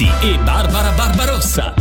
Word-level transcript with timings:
Conti 0.00 0.26
e 0.26 0.38
Barbara 0.38 0.92
Barbarossa. 0.92 1.74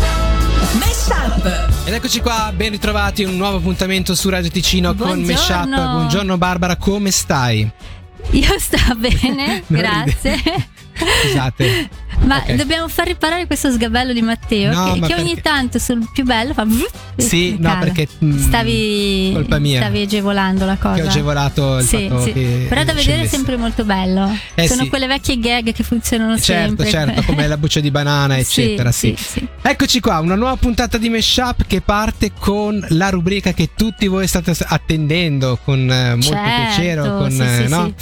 Meshup. 0.73 1.85
Ed 1.85 1.93
eccoci 1.93 2.19
qua, 2.19 2.51
ben 2.53 2.71
ritrovati, 2.71 3.23
un 3.23 3.37
nuovo 3.37 3.57
appuntamento 3.57 4.13
su 4.13 4.27
Radio 4.27 4.49
Ticino 4.49 4.93
con 4.93 5.23
Buongiorno. 5.23 5.65
Meshup. 5.65 5.91
Buongiorno 5.91 6.37
Barbara, 6.37 6.75
come 6.75 7.11
stai? 7.11 7.69
Io 8.31 8.59
sto 8.59 8.77
bene, 8.97 9.63
grazie. 9.67 10.37
Scusate. 11.21 11.89
Ma 12.21 12.37
Ok. 12.45 12.53
dobbiamo 12.55 12.87
far 12.89 13.07
riparare 13.07 13.47
questo 13.47 13.71
sgabello 13.71 14.13
di 14.13 14.21
Matteo 14.21 14.71
No, 14.73 14.93
che, 14.93 14.99
ma 14.99 15.07
che 15.07 15.13
ogni 15.15 15.33
perché- 15.33 15.41
tanto 15.41 15.79
sul 15.79 16.07
più 16.13 16.23
bello 16.25 16.53
fa 16.53 16.65
Sì, 17.15 17.55
no, 17.57 17.77
perché, 17.79 18.07
mm, 18.23 18.37
stavi 18.37 19.31
colpa 19.33 19.57
mia. 19.57 19.79
stavi 19.81 20.01
agevolando 20.01 20.65
la 20.65 20.75
cosa. 20.77 20.95
Che 20.95 21.01
ho 21.03 21.07
agevolato 21.07 21.77
il 21.79 21.85
Sì, 21.85 22.07
fatto 22.07 22.23
sì. 22.23 22.33
che 22.33 22.65
Però 22.69 22.83
da 22.83 22.93
vedere 22.93 23.23
è 23.23 23.27
sempre 23.27 23.57
molto 23.57 23.83
bello. 23.85 24.29
Eh, 24.53 24.67
Sono 24.67 24.83
sì. 24.83 24.89
quelle 24.89 25.07
vecchie 25.07 25.39
gag 25.39 25.71
che 25.71 25.83
funzionano 25.83 26.37
Certo, 26.37 26.83
sempre. 26.83 26.89
certo, 26.89 27.23
come 27.23 27.47
la 27.47 27.57
buccia 27.57 27.79
di 27.79 27.89
banana, 27.89 28.37
eccetera. 28.37 28.91
Sì, 28.91 29.15
sì. 29.17 29.47
Eccoci 29.61 29.99
qua, 29.99 30.19
una 30.19 30.35
nuova 30.35 30.55
puntata 30.57 30.97
di 30.97 31.09
Meshup 31.09 31.65
che 31.65 31.81
parte 31.81 32.31
con 32.37 32.85
la 32.89 33.09
rubrica 33.09 33.53
che 33.53 33.69
tutti 33.75 34.07
voi 34.07 34.27
state 34.27 34.53
attendendo 34.67 35.57
con 35.63 35.79
eh, 35.89 36.09
molto 36.15 36.29
Certo, 36.29 36.49
piacere. 36.75 37.01
Con, 37.01 37.31
sì, 37.31 37.41
eh, 37.41 37.63
sì, 37.63 37.67
no? 37.69 37.93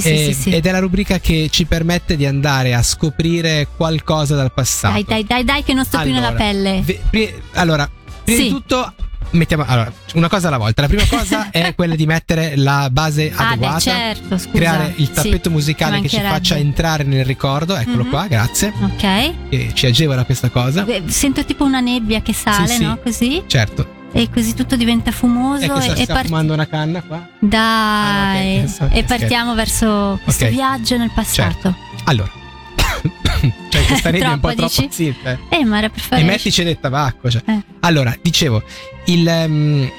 Sì. 0.00 0.08
Sì, 0.08 0.16
sì, 0.16 0.28
Eh, 0.28 0.32
sì, 0.34 0.40
sì. 0.42 0.50
Ed 0.50 0.66
è 0.66 0.70
la 0.70 0.78
rubrica 0.78 1.18
che 1.18 1.48
ci 1.50 1.64
permette 1.64 2.16
di 2.16 2.26
andare 2.26 2.74
a 2.74 2.82
scoprire 2.82 3.68
qualcosa 3.76 4.34
dal 4.36 4.52
passato. 4.52 4.92
Dai, 4.94 5.04
dai, 5.04 5.24
dai, 5.24 5.44
dai, 5.44 5.62
che 5.64 5.72
non 5.74 5.84
sto 5.84 6.00
più 6.00 6.12
nella 6.12 6.28
Allora, 6.28 6.42
pelle. 6.44 6.82
ve- 6.84 7.00
pri- 7.10 7.34
allora, 7.54 7.88
prima 8.24 8.38
Sì. 8.40 8.44
di 8.46 8.50
tutto, 8.50 8.92
mettiamo 9.30 9.64
allora, 9.66 9.92
una 10.14 10.28
cosa 10.28 10.48
alla 10.48 10.58
volta. 10.58 10.82
La 10.82 10.88
prima 10.88 11.04
cosa 11.08 11.48
è 11.50 11.74
quella 11.74 11.94
di 11.94 12.06
mettere 12.06 12.56
la 12.56 12.88
base 12.90 13.32
Ah, 13.34 13.48
adeguata. 13.48 13.74
beh, 13.76 13.80
certo, 13.80 14.38
scusa. 14.38 14.50
Creare 14.56 14.92
il 14.96 15.06
Sì, 15.06 15.12
tappeto 15.12 15.50
musicale 15.50 15.96
ci 15.96 16.02
che 16.02 16.08
ci 16.08 16.20
faccia 16.20 16.56
entrare 16.56 17.02
nel 17.04 17.24
ricordo, 17.24 17.74
eccolo 17.76 18.04
Mhm. 18.04 18.10
qua, 18.10 18.26
grazie. 18.26 18.72
Ok. 18.82 19.48
Che 19.48 19.70
ci 19.74 19.86
agevola 19.86 20.24
questa 20.24 20.50
cosa. 20.50 20.82
Beh, 20.82 21.04
Sento 21.06 21.44
tipo 21.44 21.64
una 21.64 21.80
nebbia 21.80 22.20
che 22.22 22.32
sale, 22.34 22.68
Sì, 22.68 22.74
sì. 22.76 22.82
no? 22.84 22.98
Così. 23.02 23.42
Certo. 23.46 23.95
E 24.12 24.30
così 24.30 24.54
tutto 24.54 24.76
diventa 24.76 25.10
fumoso. 25.12 25.62
E 25.64 25.80
sta, 25.82 25.94
e 25.94 26.04
sta 26.04 26.14
part- 26.14 26.26
fumando 26.26 26.52
una 26.54 26.66
canna 26.66 27.02
qua? 27.02 27.28
Dai. 27.38 27.58
Ah, 27.58 28.32
no, 28.32 28.38
ok, 28.38 28.58
adesso- 28.58 28.88
e 28.92 29.04
partiamo 29.04 29.54
verso 29.54 30.18
questo 30.22 30.44
Ok. 30.44 30.50
viaggio 30.50 30.96
nel 30.96 31.10
passato. 31.14 31.74
Allora. 32.04 32.30
cioè, 33.68 33.84
questa 33.86 34.10
nebbia 34.10 34.30
è 34.30 34.32
un 34.32 34.40
po' 34.40 34.48
Troppo, 34.54 34.68
troppo. 34.68 34.80
dici? 34.82 34.88
Sì, 34.90 35.14
eh. 35.24 35.38
Eh, 35.50 35.64
ma 35.64 35.78
era 35.78 35.88
per 35.90 36.00
fare. 36.00 36.22
E 36.22 36.24
mettici 36.24 36.62
del 36.64 36.78
tabacco. 36.80 37.30
Cioè. 37.30 37.42
Eh. 37.46 37.60
Allora, 37.80 38.16
dicevo, 38.22 38.62
il. 39.06 39.26
ehm, 39.28 39.90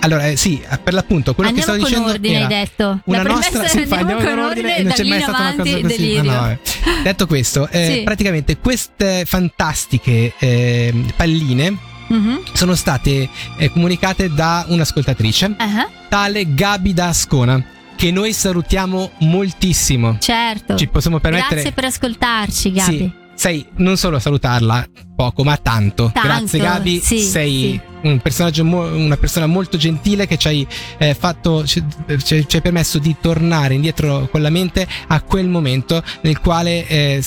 allora, 0.00 0.26
eh, 0.26 0.36
sì, 0.36 0.62
per 0.84 0.92
l'appunto, 0.92 1.34
quello 1.34 1.48
Andiamo 1.50 1.72
che 1.72 1.78
stavo 1.78 1.88
dicendo. 1.88 2.12
ordine, 2.12 2.34
era 2.36 2.46
hai 2.46 2.54
detto. 2.66 3.00
Una 3.04 3.22
La 3.22 3.28
nostra, 3.30 3.66
sì, 3.66 3.78
andiamo 3.78 4.00
andiamo 4.12 4.20
con 4.22 4.38
ordine, 4.38 4.76
e 4.76 4.82
non 4.82 4.92
c'è 4.92 5.04
mai 5.04 5.20
stata 5.22 5.38
una 5.38 5.50
cosa 5.56 5.70
così. 5.80 5.82
delirio. 5.82 6.22
No, 6.22 6.40
no. 6.46 6.58
Detto 7.02 7.26
questo, 7.26 7.68
eh, 7.70 7.92
Sì. 7.94 8.02
praticamente 8.02 8.58
queste 8.58 9.24
fantastiche 9.24 10.34
eh, 10.38 10.92
palline 11.16 11.76
Mhm. 12.08 12.40
sono 12.52 12.74
state 12.74 13.28
eh, 13.56 13.70
comunicate 13.70 14.32
da 14.32 14.64
un'ascoltatrice, 14.68 15.54
Ah, 15.58 15.88
tale 16.08 16.54
Gabi 16.54 16.94
da 16.94 17.08
Ascona, 17.08 17.62
che 17.96 18.10
noi 18.10 18.32
salutiamo 18.32 19.12
moltissimo. 19.20 20.16
certo. 20.20 20.76
Ci 20.76 20.86
possiamo 20.88 21.18
permettere. 21.18 21.54
Grazie 21.62 21.72
per 21.72 21.84
ascoltarci, 21.84 22.72
Gabi. 22.72 22.96
Sì, 22.98 23.12
sei 23.34 23.66
non 23.76 23.96
solo 23.96 24.18
salutarla 24.18 24.86
poco, 25.14 25.44
ma 25.44 25.56
tanto. 25.56 26.10
Tanto, 26.12 26.28
Grazie 26.28 26.58
Gabi, 26.58 27.00
sì, 27.00 27.20
sei 27.20 27.50
sì. 27.72 27.80
Un 28.06 28.18
personaggio 28.20 28.62
una 28.64 29.16
persona 29.16 29.46
molto 29.46 29.76
gentile 29.76 30.26
che 30.26 30.36
ci 30.36 30.46
hai 30.48 30.66
eh, 30.98 31.14
fatto 31.14 31.64
ci, 31.66 31.82
ci- 32.24 32.46
ci 32.48 32.56
hai 32.56 32.62
permesso 32.62 32.98
di 32.98 33.16
tornare 33.20 33.74
indietro 33.74 34.28
con 34.30 34.42
la 34.42 34.50
mente 34.50 34.86
a 35.08 35.20
quel 35.22 35.48
momento 35.48 36.02
nel 36.22 36.40
quale 36.40 36.86
eh, 36.86 37.22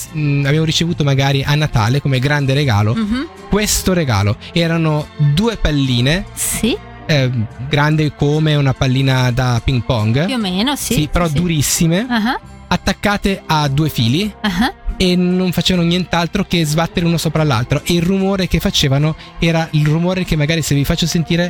avevo 0.46 0.64
ricevuto 0.64 1.04
magari 1.04 1.44
a 1.44 1.56
Natale 1.56 2.02
come 2.02 2.20
grande 2.20 2.54
regalo 2.54 2.94
Mhm. 2.96 3.28
questo 3.50 3.94
regalo. 3.94 4.38
Erano 4.54 5.08
due 5.34 5.58
palline 5.58 6.26
Sì, 6.34 6.78
eh, 7.08 7.32
grandi 7.68 8.12
come 8.16 8.56
una 8.56 8.74
pallina 8.74 9.32
da 9.32 9.60
ping 9.64 9.84
pong. 9.84 10.26
più 10.26 10.36
o 10.36 10.38
meno, 10.38 10.76
sì. 10.76 11.08
però 11.12 11.28
sì. 11.28 11.34
durissime, 11.34 12.06
Ah, 12.10 12.40
attaccate 12.70 13.42
a 13.46 13.68
due 13.68 13.90
fili 13.90 14.34
ah. 14.42 14.74
e 14.98 15.16
non 15.16 15.52
facevano 15.52 15.88
nient'altro 15.88 16.46
che 16.46 16.64
sbattere 16.66 17.06
uno 17.06 17.18
sopra 17.18 17.44
l'altro 17.44 17.82
e 17.84 17.94
il 17.94 18.02
rumore 18.02 18.48
che 18.48 18.60
facevano 18.60 19.16
era 19.40 19.68
il 19.72 19.86
rumore 19.86 20.24
che 20.24 20.36
magari 20.36 20.62
se 20.62 20.76
vi 20.76 20.86
faccio 20.86 21.06
sentire 21.08 21.50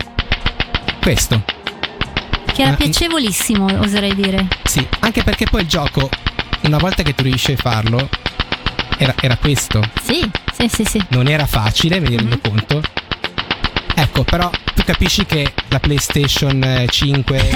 questo. 1.02 1.44
Che 2.53 2.62
era 2.62 2.72
Ah, 2.72 2.75
piacevolissimo, 2.75 3.66
oserei 3.79 4.16
dire. 4.16 4.47
Sì, 4.63 4.85
anche 5.00 5.24
perché 5.24 5.46
poi 5.46 5.62
il 5.62 5.68
gioco 5.68 6.09
una 6.63 6.78
volta 6.78 7.03
che 7.03 7.13
tu 7.13 7.24
riesci 7.24 7.53
a 7.53 7.58
farlo 7.58 8.09
era, 8.97 9.13
era 9.22 9.38
questo. 9.38 9.81
Sì, 10.02 10.29
sì, 10.53 10.68
sì, 10.68 10.84
sì. 10.84 11.02
Non 11.09 11.28
era 11.28 11.46
facile, 11.46 12.00
me 12.00 12.09
ne 12.09 12.18
rendo 12.18 12.35
Mhm. 12.35 12.41
conto. 12.50 12.81
Ecco, 13.96 14.24
però 14.24 14.50
tu 14.75 14.84
capisci 14.84 15.25
che 15.25 15.53
la 15.69 15.79
PlayStation 15.79 16.62
eh, 16.63 16.88
5 16.91 17.50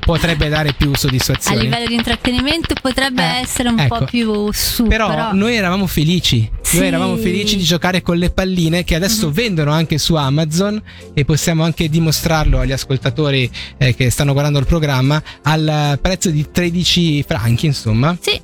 potrebbe 0.00 0.48
dare 0.48 0.72
più 0.72 0.90
A 0.92 0.96
soddisfazione. 0.96 1.62
livello 1.62 1.86
di 1.86 1.94
intrattenimento 1.94 2.74
potrebbe 2.80 3.22
Eh, 3.22 3.40
essere 3.42 3.68
un 3.68 3.78
ecco. 3.78 3.98
po' 3.98 4.04
più 4.06 4.50
su. 4.52 4.84
Però, 4.86 5.08
Però, 5.08 5.32
noi 5.32 5.54
eravamo 5.54 5.86
felici. 5.86 6.50
Sì. 6.62 6.78
Noi 6.78 6.86
eravamo 6.88 7.16
felici 7.16 7.56
di 7.56 7.62
giocare 7.62 8.02
con 8.02 8.16
le 8.16 8.30
palline 8.30 8.82
che 8.84 8.94
adesso 8.94 9.28
Mhm. 9.28 9.32
vendono 9.32 9.70
anche 9.72 9.98
su 9.98 10.14
Amazon 10.14 10.80
e 11.14 11.24
possiamo 11.24 11.62
anche 11.64 11.88
dimostrarlo 11.88 12.58
agli 12.60 12.72
ascoltatori 12.72 13.50
eh, 13.78 13.94
che 13.94 14.10
stanno 14.10 14.32
guardando 14.32 14.58
il 14.58 14.66
programma 14.66 15.22
al 15.42 15.98
prezzo 16.00 16.30
di 16.30 16.46
13 16.50 17.22
franchi, 17.22 17.66
insomma. 17.66 18.16
Sì, 18.20 18.40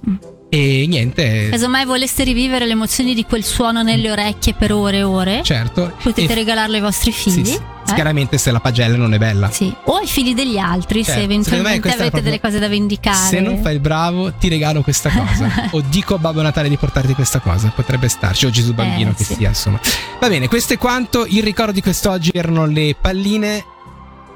E 0.49 0.87
niente, 0.87 1.49
casomai 1.51 1.85
voleste 1.85 2.23
rivivere 2.23 2.67
le 2.67 2.73
emozioni 2.73 3.15
di 3.15 3.25
quel 3.25 3.43
suono 3.43 3.83
nelle 3.83 4.11
orecchie 4.13 4.55
per 4.55 4.73
ore 4.73 4.99
e 4.99 5.03
ore, 5.03 5.41
certo. 5.43 5.93
potete 6.01 6.33
E- 6.33 6.35
regalarlo 6.37 6.77
ai 6.77 6.81
vostri 6.81 7.11
sì, 7.11 7.31
figli. 7.31 7.45
sì. 7.47 7.61
Eh? 7.91 7.95
Chiaramente 7.95 8.39
se 8.39 8.51
la 8.51 8.61
pagella 8.61 8.97
non 8.97 9.15
è 9.15 9.19
bella. 9.19 9.51
Sì. 9.51 9.73
O 9.85 9.97
ai 9.97 10.07
figli 10.07 10.35
degli 10.35 10.59
altri, 10.59 11.03
Certo, 11.05 11.19
se 11.21 11.25
eventualmente 11.25 11.89
avete 11.89 11.97
proprio- 12.03 12.23
delle 12.23 12.41
cose 12.41 12.59
da 12.59 12.69
vendicare. 12.69 13.29
Se 13.29 13.41
non 13.41 13.59
fai 13.63 13.75
il 13.75 13.81
bravo, 13.81 14.33
ti 14.33 14.49
regalo 14.49 14.83
questa 14.83 15.11
cosa. 15.11 15.69
o 15.73 15.81
dico 15.89 16.15
a 16.15 16.19
Babbo 16.19 16.43
Natale 16.43 16.69
di 16.69 16.77
portarti 16.77 17.15
questa 17.15 17.41
cosa. 17.41 17.73
Potrebbe 17.75 18.09
starci. 18.09 18.47
O 18.47 18.51
Gesù 18.51 18.75
Bambino 18.75 19.11
Eh, 19.11 19.15
che 19.15 19.25
sì. 19.25 19.35
sia, 19.35 19.49
insomma. 19.49 19.81
Va 20.21 20.29
bene, 20.29 20.49
questo 20.49 20.73
è 20.75 20.79
quanto. 20.79 21.27
Il 21.27 21.43
ricordo 21.43 21.73
di 21.73 21.81
quest'oggi 21.83 22.31
erano 22.35 22.67
le 22.67 22.95
palline. 23.01 23.65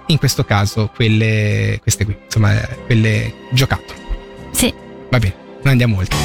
In 0.07 0.19
questo 0.19 0.45
caso, 0.45 0.91
quelle. 0.95 1.79
Queste 1.83 2.05
qui, 2.05 2.17
insomma, 2.25 2.61
eh, 2.61 2.79
quelle 2.87 3.33
giocattolo. 3.53 3.99
Sì. 4.51 4.73
Va 5.11 5.19
bene, 5.19 5.35
non 5.63 5.73
andiamo 5.73 5.97
oltre. 5.99 6.17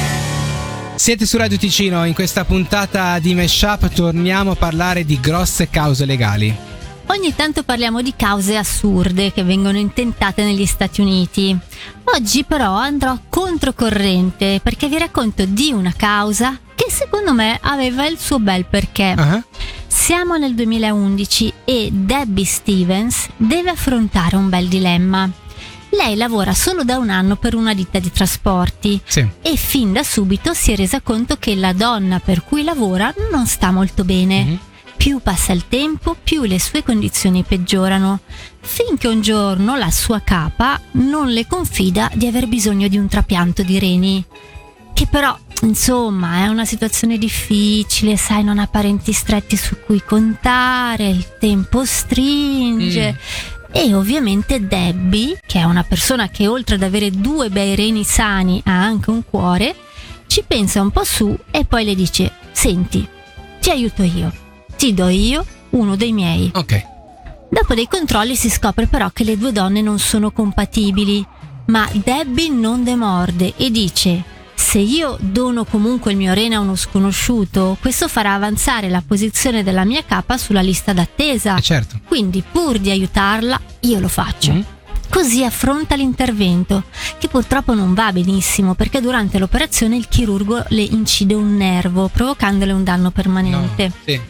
Siete 0.96 1.26
su 1.26 1.36
Radio 1.36 1.58
Ticino, 1.58 2.04
in 2.04 2.14
questa 2.14 2.44
puntata 2.44 3.18
di 3.18 3.34
Meshup 3.34 3.88
torniamo 3.92 4.52
a 4.52 4.54
parlare 4.56 5.04
di 5.04 5.20
grosse 5.20 5.68
cause 5.68 6.04
legali. 6.06 6.54
Ogni 7.08 7.34
tanto 7.34 7.62
parliamo 7.62 8.02
di 8.02 8.14
cause 8.16 8.56
assurde 8.56 9.32
che 9.32 9.42
vengono 9.44 9.78
intentate 9.78 10.42
negli 10.44 10.66
Stati 10.66 11.00
Uniti. 11.00 11.56
Oggi 12.04 12.44
però 12.44 12.72
andrò 12.74 13.16
controcorrente 13.28 14.60
perché 14.62 14.88
vi 14.88 14.98
racconto 14.98 15.44
di 15.46 15.70
una 15.72 15.92
causa 15.96 16.58
che 16.74 16.86
secondo 16.90 17.32
me 17.32 17.58
aveva 17.62 18.06
il 18.06 18.18
suo 18.18 18.38
bel 18.38 18.66
perché. 18.66 19.14
Ah, 19.16 19.42
Siamo 19.86 20.36
nel 20.36 20.54
2011 20.54 21.52
e 21.64 21.88
Debbie 21.92 22.44
Stevens 22.44 23.28
deve 23.36 23.70
affrontare 23.70 24.36
un 24.36 24.48
bel 24.48 24.68
dilemma. 24.68 25.28
Lei 25.90 26.16
lavora 26.16 26.52
solo 26.54 26.82
da 26.84 26.98
un 26.98 27.08
anno 27.08 27.36
per 27.36 27.54
una 27.54 27.72
ditta 27.72 27.98
di 27.98 28.10
trasporti 28.12 29.00
Sì. 29.04 29.26
e 29.40 29.56
fin 29.56 29.92
da 29.92 30.02
subito 30.02 30.52
si 30.52 30.72
è 30.72 30.76
resa 30.76 31.00
conto 31.00 31.36
che 31.38 31.54
la 31.54 31.72
donna 31.72 32.18
per 32.20 32.42
cui 32.44 32.62
lavora 32.64 33.12
non 33.32 33.46
sta 33.46 33.70
molto 33.70 34.04
bene. 34.04 34.44
Mhm. 34.44 34.58
Più 34.96 35.20
passa 35.22 35.52
il 35.52 35.68
tempo, 35.68 36.16
più 36.20 36.44
le 36.44 36.58
sue 36.58 36.82
condizioni 36.82 37.44
peggiorano, 37.44 38.20
finché 38.60 39.06
un 39.08 39.20
giorno 39.20 39.76
la 39.76 39.90
sua 39.90 40.20
capa 40.20 40.80
non 40.92 41.28
le 41.28 41.46
confida 41.46 42.10
di 42.14 42.26
aver 42.26 42.48
bisogno 42.48 42.88
di 42.88 42.96
un 42.96 43.06
trapianto 43.06 43.62
di 43.62 43.78
reni. 43.78 44.24
Che 44.92 45.06
però, 45.06 45.38
insomma, 45.62 46.44
è 46.44 46.48
una 46.48 46.64
situazione 46.64 47.18
difficile, 47.18 48.16
sai, 48.16 48.42
non 48.42 48.58
ha 48.58 48.66
parenti 48.66 49.12
stretti 49.12 49.56
su 49.56 49.76
cui 49.84 50.02
contare, 50.02 51.08
il 51.08 51.36
tempo 51.38 51.84
stringe. 51.84 53.18
E 53.70 53.94
ovviamente 53.94 54.66
Debbie, 54.66 55.38
che 55.46 55.60
è 55.60 55.64
una 55.64 55.84
persona 55.84 56.30
che 56.30 56.46
oltre 56.46 56.76
ad 56.76 56.82
avere 56.82 57.10
due 57.10 57.50
bei 57.50 57.74
reni 57.76 58.04
sani 58.04 58.62
ha 58.64 58.82
anche 58.82 59.10
un 59.10 59.22
cuore, 59.28 59.76
ci 60.26 60.42
pensa 60.46 60.80
un 60.80 60.90
po' 60.90 61.04
su 61.04 61.36
e 61.50 61.66
poi 61.66 61.84
le 61.84 61.94
dice: 61.94 62.32
Senti, 62.52 63.06
ti 63.60 63.68
aiuto 63.68 64.02
io, 64.02 64.32
ti 64.76 64.94
do 64.94 65.08
io 65.08 65.44
uno 65.70 65.96
dei 65.96 66.12
miei. 66.12 66.50
Ok. 66.54 66.94
Dopo 67.48 67.74
dei 67.74 67.88
controlli 67.88 68.36
si 68.36 68.50
scopre 68.50 68.86
però 68.86 69.10
che 69.10 69.24
le 69.24 69.36
due 69.38 69.52
donne 69.52 69.80
non 69.80 69.98
sono 69.98 70.30
compatibili, 70.30 71.24
ma 71.66 71.88
Debbie 71.92 72.50
non 72.50 72.84
demorde 72.84 73.54
e 73.56 73.70
dice 73.70 74.34
se 74.56 74.78
io 74.78 75.16
dono 75.20 75.64
comunque 75.64 76.10
il 76.10 76.16
mio 76.16 76.32
rene 76.32 76.54
a 76.54 76.60
uno 76.60 76.76
sconosciuto, 76.76 77.76
questo 77.80 78.08
farà 78.08 78.34
avanzare 78.34 78.88
la 78.88 79.02
posizione 79.06 79.62
della 79.62 79.84
mia 79.84 80.02
capa 80.04 80.38
sulla 80.38 80.60
lista 80.60 80.92
d'attesa. 80.92 81.56
Eh 81.56 81.60
certo. 81.60 82.00
Quindi 82.06 82.42
pur 82.42 82.78
di 82.78 82.90
aiutarla, 82.90 83.60
io 83.80 84.00
lo 84.00 84.08
faccio. 84.08 84.52
Mm. 84.52 84.60
Così 85.08 85.44
affronta 85.44 85.94
l'intervento, 85.94 86.84
che 87.18 87.28
purtroppo 87.28 87.74
non 87.74 87.94
va 87.94 88.12
benissimo 88.12 88.74
perché 88.74 89.00
durante 89.00 89.38
l'operazione 89.38 89.96
il 89.96 90.08
chirurgo 90.08 90.64
le 90.68 90.82
incide 90.82 91.34
un 91.34 91.56
nervo, 91.56 92.08
provocandole 92.08 92.72
un 92.72 92.82
danno 92.82 93.10
permanente. 93.10 93.86
No, 93.86 93.92
sì. 94.04 94.20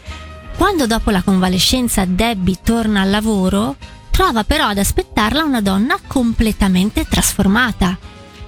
Quando 0.57 0.87
dopo 0.87 1.11
la 1.11 1.23
convalescenza 1.23 2.05
Debbie 2.07 2.59
torna 2.63 3.03
al 3.03 3.11
lavoro, 3.11 3.77
trova 4.11 4.43
però 4.45 4.67
ad 4.67 4.79
aspettarla 4.79 5.45
una 5.45 5.61
donna 5.61 5.99
completamente 6.07 7.05
trasformata. 7.09 7.99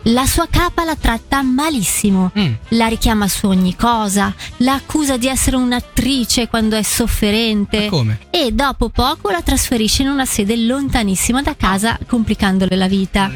La 0.03 0.25
sua 0.25 0.47
capa 0.49 0.85
la 0.85 0.97
tratta 0.97 1.43
malissimo, 1.43 2.31
Mm. 2.39 2.53
la 2.69 2.87
richiama 2.87 3.29
su 3.29 3.47
ogni 3.47 3.77
cosa, 3.77 4.35
la 4.59 4.75
accusa 4.75 5.19
di 5.19 5.27
essere 5.27 5.57
un'attrice 5.57 6.49
quando 6.49 6.77
è 6.77 6.83
sofferente 6.83 7.89
e 8.31 8.53
dopo 8.53 8.89
poco 8.89 9.31
la 9.31 9.43
trasferisce 9.43 10.03
in 10.03 10.09
una 10.09 10.25
sede 10.25 10.57
lontanissima 10.57 11.43
da 11.43 11.55
casa, 11.57 11.99
complicandole 12.07 12.75
la 12.77 12.89
vita. 12.89 13.31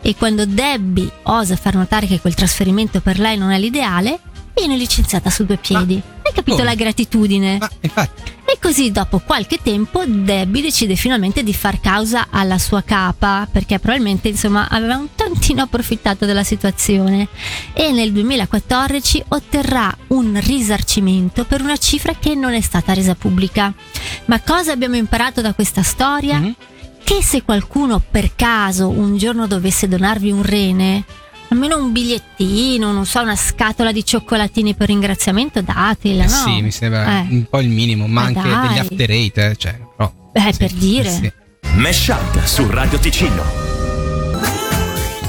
E 0.00 0.14
quando 0.16 0.46
Debbie 0.46 1.10
osa 1.24 1.56
far 1.56 1.74
notare 1.74 2.06
che 2.06 2.20
quel 2.20 2.34
trasferimento 2.34 3.00
per 3.00 3.18
lei 3.18 3.36
non 3.36 3.50
è 3.50 3.58
l'ideale, 3.58 4.18
viene 4.54 4.76
licenziata 4.76 5.30
su 5.30 5.44
due 5.44 5.56
piedi. 5.56 6.00
Hai 6.22 6.32
capito 6.32 6.56
come? 6.58 6.68
la 6.68 6.74
gratitudine? 6.74 7.58
Ma 7.58 7.70
infatti, 7.80 8.32
E 8.46 8.58
così 8.60 8.90
dopo 8.92 9.18
qualche 9.18 9.58
tempo 9.62 10.04
Debbie 10.06 10.62
decide 10.62 10.94
finalmente 10.96 11.42
di 11.42 11.52
far 11.52 11.80
causa 11.80 12.28
alla 12.30 12.58
sua 12.58 12.82
capa 12.82 13.48
perché 13.50 13.78
probabilmente 13.78 14.28
insomma 14.28 14.68
aveva 14.68 14.96
un 14.96 15.08
tantino 15.14 15.62
approfittato 15.62 16.24
della 16.24 16.44
situazione 16.44 17.28
e 17.72 17.90
nel 17.90 18.12
2014 18.12 19.24
otterrà 19.28 19.94
un 20.08 20.38
risarcimento 20.40 21.44
per 21.44 21.60
una 21.62 21.76
cifra 21.76 22.14
che 22.18 22.34
non 22.34 22.52
è 22.54 22.60
stata 22.60 22.92
resa 22.94 23.14
pubblica. 23.14 23.72
Ma 24.26 24.40
cosa 24.40 24.72
abbiamo 24.72 24.96
imparato 24.96 25.40
da 25.40 25.52
questa 25.52 25.82
storia? 25.82 26.38
Mhm. 26.38 26.54
Che 27.02 27.22
se 27.22 27.42
qualcuno 27.42 28.00
per 28.10 28.34
caso 28.34 28.88
un 28.88 29.18
giorno 29.18 29.46
dovesse 29.46 29.88
donarvi 29.88 30.30
un 30.30 30.42
rene, 30.42 31.04
almeno 31.48 31.76
un 31.78 31.92
bigliettino, 31.92 32.92
non 32.92 33.06
so, 33.06 33.20
una 33.20 33.36
scatola 33.36 33.92
di 33.92 34.04
cioccolatini 34.04 34.74
per 34.74 34.88
ringraziamento, 34.88 35.60
datela, 35.62 36.24
eh 36.24 36.28
no? 36.28 36.32
sì, 36.32 36.62
mi 36.62 36.70
sembra 36.70 37.20
Eh. 37.20 37.26
un 37.30 37.46
po' 37.48 37.60
il 37.60 37.68
minimo, 37.68 38.06
ma 38.06 38.22
Ma 38.22 38.26
anche 38.28 38.48
dai. 38.48 38.68
degli 38.68 38.78
after 38.78 39.10
eight, 39.10 39.38
eh, 39.38 39.56
cioè, 39.56 39.78
però, 39.96 40.12
Eh, 40.32 40.52
sì, 40.52 40.58
per 40.58 40.72
dire. 40.72 41.10
sì. 41.10 41.32
Mesh 41.76 42.08
Up 42.08 42.44
su 42.44 42.66
Radio 42.70 42.98
Ticino. 42.98 43.73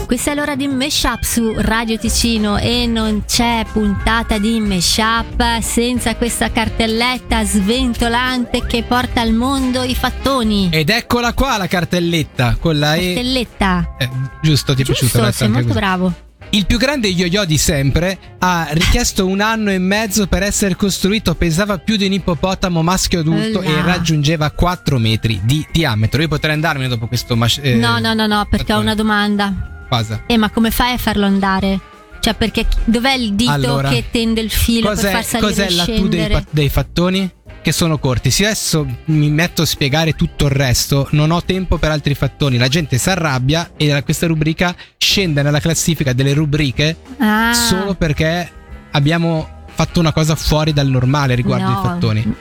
Questa 0.05 0.31
è 0.31 0.35
l'ora 0.35 0.55
di 0.55 0.67
Meshup 0.67 1.23
su 1.23 1.53
Radio 1.57 1.97
Ticino 1.97 2.57
e 2.57 2.85
non 2.85 3.23
c'è 3.25 3.65
puntata 3.71 4.37
di 4.37 4.59
Meshup 4.59 5.59
senza 5.61 6.15
questa 6.15 6.51
cartelletta 6.51 7.43
sventolante 7.43 8.65
che 8.67 8.83
porta 8.83 9.21
al 9.21 9.33
mondo 9.33 9.81
i 9.81 9.95
fattoni. 9.95 10.69
Ed 10.71 10.89
eccola 10.89 11.33
qua 11.33 11.57
la 11.57 11.67
cartelletta 11.67 12.55
con 12.59 12.77
la 12.77 12.95
E. 12.95 13.13
Cartelletta. 13.15 13.95
Eh, 13.97 14.09
giusto, 14.43 14.75
ti 14.75 14.83
è 14.83 14.85
piaciuto? 14.85 15.05
Giusto, 15.07 15.21
letto 15.21 15.37
sei 15.37 15.49
molto 15.49 15.67
così. 15.67 15.79
bravo. 15.79 16.13
Il 16.51 16.67
più 16.67 16.77
grande 16.77 17.07
yo-yo 17.07 17.43
di 17.43 17.57
sempre 17.57 18.17
ha 18.39 18.67
richiesto 18.71 19.25
un 19.25 19.41
anno 19.41 19.71
e 19.71 19.79
mezzo 19.79 20.27
per 20.27 20.43
essere 20.43 20.75
costruito, 20.75 21.33
pesava 21.33 21.79
più 21.79 21.95
di 21.97 22.05
un 22.05 22.13
ippopotamo 22.13 22.83
maschio 22.83 23.21
adulto 23.21 23.61
Là. 23.61 23.69
e 23.69 23.81
raggiungeva 23.81 24.51
4 24.51 24.99
metri 24.99 25.41
di 25.43 25.65
diametro. 25.71 26.21
Io 26.21 26.27
potrei 26.27 26.53
andarmene 26.53 26.87
dopo 26.87 27.07
questo 27.07 27.35
mas- 27.35 27.59
eh, 27.61 27.75
no, 27.75 27.97
no, 27.99 28.13
no, 28.13 28.27
no, 28.27 28.45
perché 28.47 28.71
ho 28.71 28.79
una 28.79 28.95
domanda. 28.95 29.71
Cosa? 29.89 30.23
Eh, 30.27 30.37
ma 30.37 30.49
come 30.49 30.71
fai 30.71 30.93
a 30.93 30.97
farlo 30.97 31.25
andare? 31.25 31.79
Cioè, 32.19 32.33
perché 32.33 32.65
dov'è 32.85 33.13
il 33.13 33.33
dito 33.33 33.51
Allora, 33.51 33.89
che 33.89 34.05
tende 34.09 34.41
il 34.41 34.49
filo 34.49 34.89
per 34.89 34.97
far 34.97 35.23
salire 35.23 35.47
cos'è 35.47 35.65
e 35.67 35.71
la 35.75 35.85
tu 35.85 36.07
dei, 36.07 36.45
dei 36.49 36.69
fattoni? 36.69 37.31
Che 37.61 37.71
sono 37.71 37.99
corti. 37.99 38.31
Se 38.31 38.45
adesso 38.45 38.85
mi 39.05 39.29
metto 39.29 39.61
a 39.61 39.65
spiegare 39.65 40.13
tutto 40.13 40.45
il 40.45 40.51
resto, 40.51 41.07
non 41.11 41.29
ho 41.29 41.43
tempo 41.43 41.77
per 41.77 41.91
altri 41.91 42.15
fattoni. 42.15 42.57
La 42.57 42.67
gente 42.67 42.97
si 42.97 43.09
arrabbia 43.09 43.71
e 43.77 44.01
questa 44.03 44.25
rubrica 44.25 44.75
scende 44.97 45.43
nella 45.43 45.59
classifica 45.59 46.13
delle 46.13 46.33
rubriche 46.33 46.97
Ah, 47.17 47.53
solo 47.53 47.93
perché 47.93 48.51
abbiamo 48.91 49.47
fatto 49.75 49.99
una 49.99 50.13
cosa 50.13 50.35
fuori 50.35 50.73
dal 50.73 50.87
normale 50.87 51.35
riguardo 51.35 51.69
no. 51.69 51.79
i 51.79 51.83
fattoni. 51.83 52.35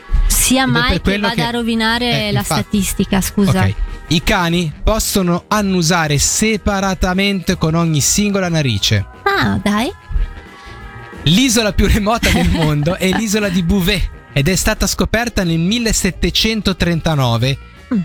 Sia 0.45 0.67
mai 0.67 1.01
che 1.01 1.19
vada 1.19 1.35
che- 1.35 1.43
a 1.43 1.51
rovinare 1.51 2.29
Eh, 2.29 2.33
la 2.33 2.41
infatti. 2.41 2.61
statistica, 2.63 3.21
scusa. 3.21 3.63
Ok. 3.65 3.75
I 4.09 4.23
cani 4.23 4.73
possono 4.83 5.45
annusare 5.49 6.19
separatamente 6.19 7.57
con 7.57 7.75
ogni 7.75 8.01
singola 8.01 8.49
narice. 8.49 9.07
Ah, 9.23 9.59
dai. 9.63 9.91
L'isola 11.25 11.73
più 11.73 11.87
remota 11.87 12.29
del 12.31 12.49
mondo 12.51 12.97
è 12.97 13.11
l'isola 13.11 13.49
di 13.49 13.63
Bouvet 13.63 14.11
ed 14.35 14.49
è 14.49 14.57
stata 14.57 14.87
scoperta 14.87 15.43
nel 15.45 15.59
1739 15.59 17.59
Mm. 17.95 18.01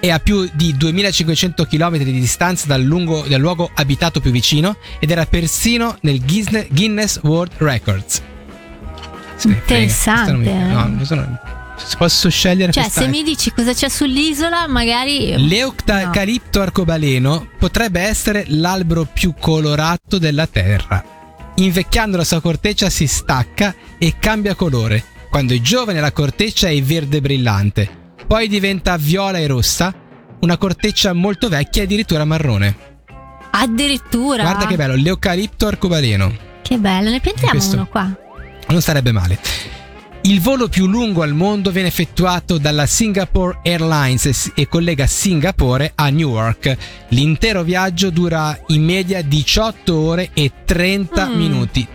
e 0.00 0.10
a 0.10 0.18
più 0.18 0.48
di 0.52 0.76
2500 0.76 1.66
km 1.66 1.98
di 1.98 2.12
distanza 2.12 2.66
dal, 2.66 2.82
lungo- 2.82 3.24
dal 3.28 3.40
luogo 3.40 3.70
abitato 3.74 4.20
più 4.20 4.30
vicino 4.32 4.76
ed 4.98 5.10
era 5.10 5.26
persino 5.26 5.96
nel 6.00 6.20
Guinness, 6.24 7.20
World 7.22 7.52
Records. 7.58 8.22
Frega, 9.36 9.56
Interessante, 9.58 10.32
questa 10.32 10.32
non 10.32 10.40
mi- 10.40 10.48
eh. 10.48 10.72
no, 10.74 10.86
non 10.96 11.04
sono- 11.04 11.38
se 11.76 11.96
posso 11.96 12.28
scegliere 12.30 12.72
Cioè, 12.72 12.84
questa 12.84 13.02
se 13.02 13.08
mi 13.08 13.22
dici 13.22 13.52
cosa 13.52 13.72
c'è 13.72 13.88
sull'isola, 13.88 14.66
magari. 14.68 15.36
L'eucalipto 15.48 16.60
arcobaleno 16.60 17.48
potrebbe 17.58 18.00
essere 18.00 18.44
l'albero 18.48 19.06
più 19.10 19.34
colorato 19.38 20.18
della 20.18 20.46
Terra. 20.46 21.04
Invecchiando 21.56 22.16
la 22.16 22.24
sua 22.24 22.40
corteccia 22.40 22.90
si 22.90 23.06
stacca 23.06 23.74
e 23.98 24.14
cambia 24.18 24.54
colore. 24.54 25.04
Quando 25.30 25.54
è 25.54 25.60
giovane 25.60 26.00
la 26.00 26.12
corteccia 26.12 26.68
è 26.68 26.80
verde 26.82 27.20
brillante, 27.20 27.88
poi 28.26 28.48
diventa 28.48 28.96
viola 28.96 29.38
e 29.38 29.46
rossa, 29.46 29.92
una 30.40 30.56
corteccia 30.56 31.12
molto 31.12 31.48
vecchia 31.48 31.82
è 31.82 31.84
addirittura 31.84 32.24
marrone. 32.24 32.76
Addirittura. 33.50 34.42
Guarda 34.42 34.66
che 34.66 34.76
bello, 34.76 34.94
l'eucalipto 34.94 35.66
arcobaleno. 35.66 36.36
Che 36.62 36.78
bello, 36.78 37.10
ne 37.10 37.20
piantiamo 37.20 37.50
Questo- 37.50 37.76
uno 37.76 37.86
qua. 37.86 38.16
Non 38.68 38.80
sarebbe 38.80 39.12
male. 39.12 39.38
Il 40.26 40.40
volo 40.40 40.68
più 40.68 40.86
lungo 40.86 41.22
al 41.22 41.34
mondo 41.34 41.70
viene 41.70 41.88
effettuato 41.88 42.56
dalla 42.56 42.86
Singapore 42.86 43.58
Airlines 43.62 44.52
e 44.54 44.66
collega 44.68 45.06
Singapore 45.06 45.92
a 45.94 46.08
Newark. 46.08 46.76
L'intero 47.08 47.62
viaggio 47.62 48.08
dura 48.08 48.58
in 48.68 48.82
media 48.84 49.20
18 49.20 49.94
ore 49.94 50.30
e 50.32 50.50
30 50.64 51.26
Mm. 51.28 51.34
minuti. 51.36 51.86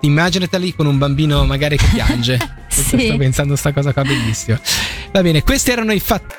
Immaginateli 0.00 0.74
con 0.74 0.86
un 0.86 0.98
bambino 0.98 1.44
magari 1.44 1.76
che 1.76 1.86
piange. 1.92 2.38
Sì. 2.68 3.06
Sto 3.06 3.16
pensando 3.16 3.54
a 3.54 3.56
sta 3.56 3.72
cosa 3.72 3.92
qua 3.92 4.02
bellissima. 4.04 4.60
Va 5.10 5.20
bene, 5.22 5.42
questi 5.42 5.70
erano 5.72 5.92
i 5.92 5.98
fatti. 5.98 6.34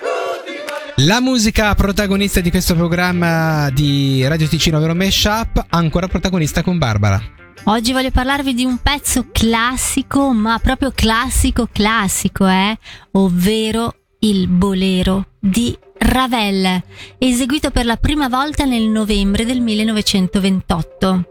La 0.97 1.19
musica 1.19 1.73
protagonista 1.75 2.39
di 2.39 2.49
questo 2.49 2.75
programma 2.75 3.69
di 3.71 4.25
Radio 4.25 4.47
Ticino, 4.47 4.77
ovvero 4.77 4.93
Meshup, 4.93 5.65
ancora 5.69 6.07
protagonista 6.07 6.61
con 6.61 6.77
Barbara. 6.77 7.21
Oggi 7.65 7.93
voglio 7.93 8.09
parlarvi 8.09 8.53
di 8.53 8.65
un 8.65 8.77
pezzo 8.77 9.27
classico, 9.31 10.33
ma 10.33 10.57
proprio 10.59 10.91
classico 10.93 11.67
classico, 11.71 12.47
eh? 12.47 12.77
Ovvero 13.11 13.95
il 14.19 14.47
bolero 14.47 15.33
di 15.39 15.77
Ravel, 15.97 16.81
eseguito 17.17 17.69
per 17.69 17.85
la 17.85 17.97
prima 17.97 18.27
volta 18.27 18.65
nel 18.65 18.87
novembre 18.87 19.45
del 19.45 19.61
1928. 19.61 21.25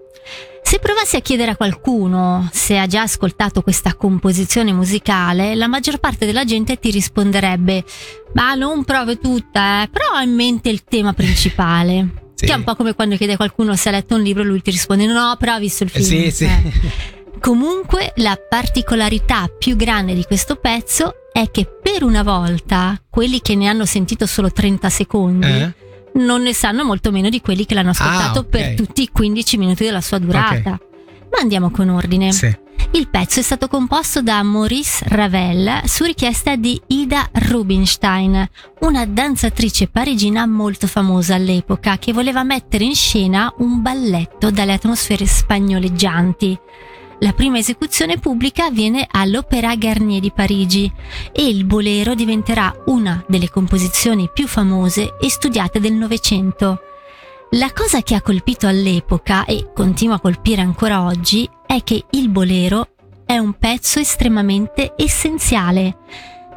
Se 0.63 0.79
provassi 0.79 1.17
a 1.17 1.21
chiedere 1.21 1.53
a 1.53 1.57
qualcuno 1.57 2.47
se 2.53 2.79
ha 2.79 2.87
già 2.87 3.03
ascoltato 3.03 3.63
questa 3.63 3.95
composizione 3.95 4.73
musicale, 4.73 5.55
la 5.55 5.67
maggior 5.67 5.99
parte 5.99 6.27
della 6.27 6.45
gente 6.45 6.79
ti 6.79 6.91
risponderebbe: 6.91 7.85
Ma 8.35 8.55
non 8.55 8.85
prove 8.85 9.19
tutta, 9.19 9.83
eh, 9.83 9.89
però 9.89 10.17
ho 10.17 10.21
in 10.21 10.35
mente 10.35 10.69
il 10.69 10.85
tema 10.85 11.15
principale. 11.15 12.27
Sì. 12.39 12.47
Che 12.47 12.53
è 12.53 12.55
un 12.55 12.63
po' 12.63 12.77
come 12.77 12.95
quando 12.95 13.17
chiede 13.17 13.33
a 13.33 13.37
qualcuno 13.37 13.75
se 13.75 13.89
ha 13.89 13.93
letto 13.93 14.15
un 14.15 14.23
libro 14.23 14.43
e 14.43 14.47
lui 14.47 14.63
ti 14.63 14.71
risponde: 14.71 15.07
No, 15.07 15.35
però 15.41 15.57
ho 15.57 15.59
visto 15.59 15.83
il 15.83 15.91
film. 15.91 16.05
sì, 16.05 16.31
sì. 16.31 16.45
Eh. 16.45 16.73
Comunque, 17.41 18.13
la 18.17 18.39
particolarità 18.49 19.49
più 19.59 19.75
grande 19.77 20.15
di 20.15 20.23
questo 20.25 20.57
pezzo 20.57 21.15
è 21.33 21.51
che 21.51 21.67
per 21.67 22.03
una 22.05 22.23
volta 22.23 23.01
quelli 23.11 23.41
che 23.41 23.55
ne 23.57 23.67
hanno 23.69 23.85
sentito 23.87 24.27
solo 24.27 24.53
30 24.53 24.89
secondi 24.89 25.47
Eh? 25.47 25.73
non 26.15 26.43
ne 26.43 26.53
sanno 26.53 26.85
molto 26.85 27.11
meno 27.13 27.29
di 27.29 27.41
quelli 27.41 27.65
che 27.67 27.75
l'hanno 27.75 27.91
ascoltato 27.91 28.39
Ah, 28.39 28.43
ok. 28.43 28.47
per 28.49 28.75
tutti 28.75 29.03
i 29.03 29.09
15 29.13 29.57
minuti 29.57 29.85
della 29.85 30.01
sua 30.01 30.19
durata. 30.19 30.79
Ma 31.31 31.41
andiamo 31.41 31.71
con 31.71 31.89
ordine. 31.89 32.33
Sì. 32.33 32.67
Il 32.93 33.09
pezzo 33.09 33.41
è 33.41 33.43
stato 33.43 33.69
composto 33.69 34.23
da 34.23 34.43
Maurice 34.43 35.05
Ravel 35.09 35.83
su 35.85 36.05
richiesta 36.05 36.57
di 36.57 36.81
Ida 36.87 37.29
Rubinstein, 37.33 38.49
una 38.81 39.05
danzatrice 39.05 39.89
parigina 39.89 40.47
molto 40.47 40.87
famosa 40.87 41.35
all'epoca 41.35 41.99
che 41.99 42.13
voleva 42.13 42.43
mettere 42.45 42.85
in 42.85 42.95
scena 42.95 43.53
un 43.59 43.83
balletto 43.83 44.51
dalle 44.51 44.73
atmosfere 44.73 45.27
spagnoleggianti. 45.27 46.59
La 47.21 47.33
prima 47.33 47.59
esecuzione 47.59 48.19
pubblica 48.19 48.67
avviene 48.67 49.07
all'Opéra 49.11 49.75
Garnier 49.75 50.21
di 50.21 50.33
Parigi 50.33 50.91
e 51.33 51.47
il 51.47 51.65
bolero 51.65 52.15
diventerà 52.15 52.75
una 52.87 53.23
delle 53.29 53.51
composizioni 53.51 54.31
più 54.33 54.47
famose 54.47 55.17
e 55.21 55.29
studiate 55.29 55.79
del 55.79 55.93
Novecento. 55.93 56.81
La 57.53 57.73
cosa 57.73 58.03
che 58.03 58.15
ha 58.15 58.21
colpito 58.21 58.67
all'epoca 58.67 59.45
e 59.47 59.71
continua 59.75 60.17
a 60.17 60.21
colpire 60.21 60.61
ancora 60.61 61.03
oggi 61.05 61.49
è 61.67 61.83
che 61.83 62.05
il 62.11 62.29
bolero 62.29 62.89
è 63.25 63.39
un 63.39 63.55
pezzo 63.55 63.99
estremamente 63.99 64.93
essenziale, 64.97 65.97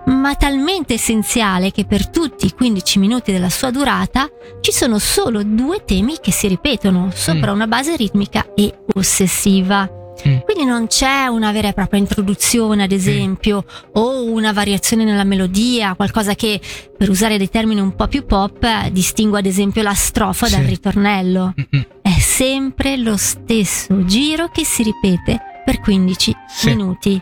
ma 0.07 0.35
talmente 0.35 0.95
essenziale 0.95 1.71
che 1.71 1.85
per 1.85 2.09
tutti 2.09 2.45
i 2.45 2.51
15 2.53 2.99
minuti 2.99 3.31
della 3.31 3.49
sua 3.49 3.71
durata 3.71 4.27
ci 4.59 4.73
sono 4.73 4.99
solo 4.99 5.43
due 5.43 5.85
temi 5.85 6.17
che 6.19 6.31
si 6.31 6.47
ripetono 6.49 7.09
sopra 7.13 7.51
Mm. 7.51 7.55
una 7.55 7.67
base 7.67 7.95
ritmica 7.95 8.53
e 8.53 8.73
ossessiva. 8.93 9.89
Mm. 10.27 10.37
Quindi 10.45 10.65
non 10.65 10.87
c'è 10.87 11.25
una 11.27 11.51
vera 11.51 11.69
e 11.69 11.73
propria 11.73 11.99
introduzione, 11.99 12.83
ad 12.83 12.91
esempio, 12.91 13.65
o 13.93 14.23
una 14.23 14.51
variazione 14.53 15.03
nella 15.03 15.23
melodia, 15.23 15.95
qualcosa 15.95 16.35
che, 16.35 16.59
per 16.97 17.09
usare 17.09 17.37
dei 17.37 17.49
termini 17.49 17.79
un 17.81 17.95
po' 17.95 18.07
più 18.07 18.25
pop, 18.25 18.87
distingue 18.89 19.39
ad 19.39 19.45
esempio 19.45 19.81
la 19.81 19.93
strofa 19.93 20.47
dal 20.49 20.61
Sì. 20.61 20.67
ritornello. 20.67 21.53
Mm-mm. 21.59 21.85
È 22.01 22.19
sempre 22.19 22.97
lo 22.97 23.17
stesso 23.17 24.05
giro 24.05 24.49
che 24.49 24.63
si 24.65 24.83
ripete 24.83 25.39
per 25.65 25.79
15 25.79 26.35
Sì. 26.47 26.67
minuti. 26.69 27.21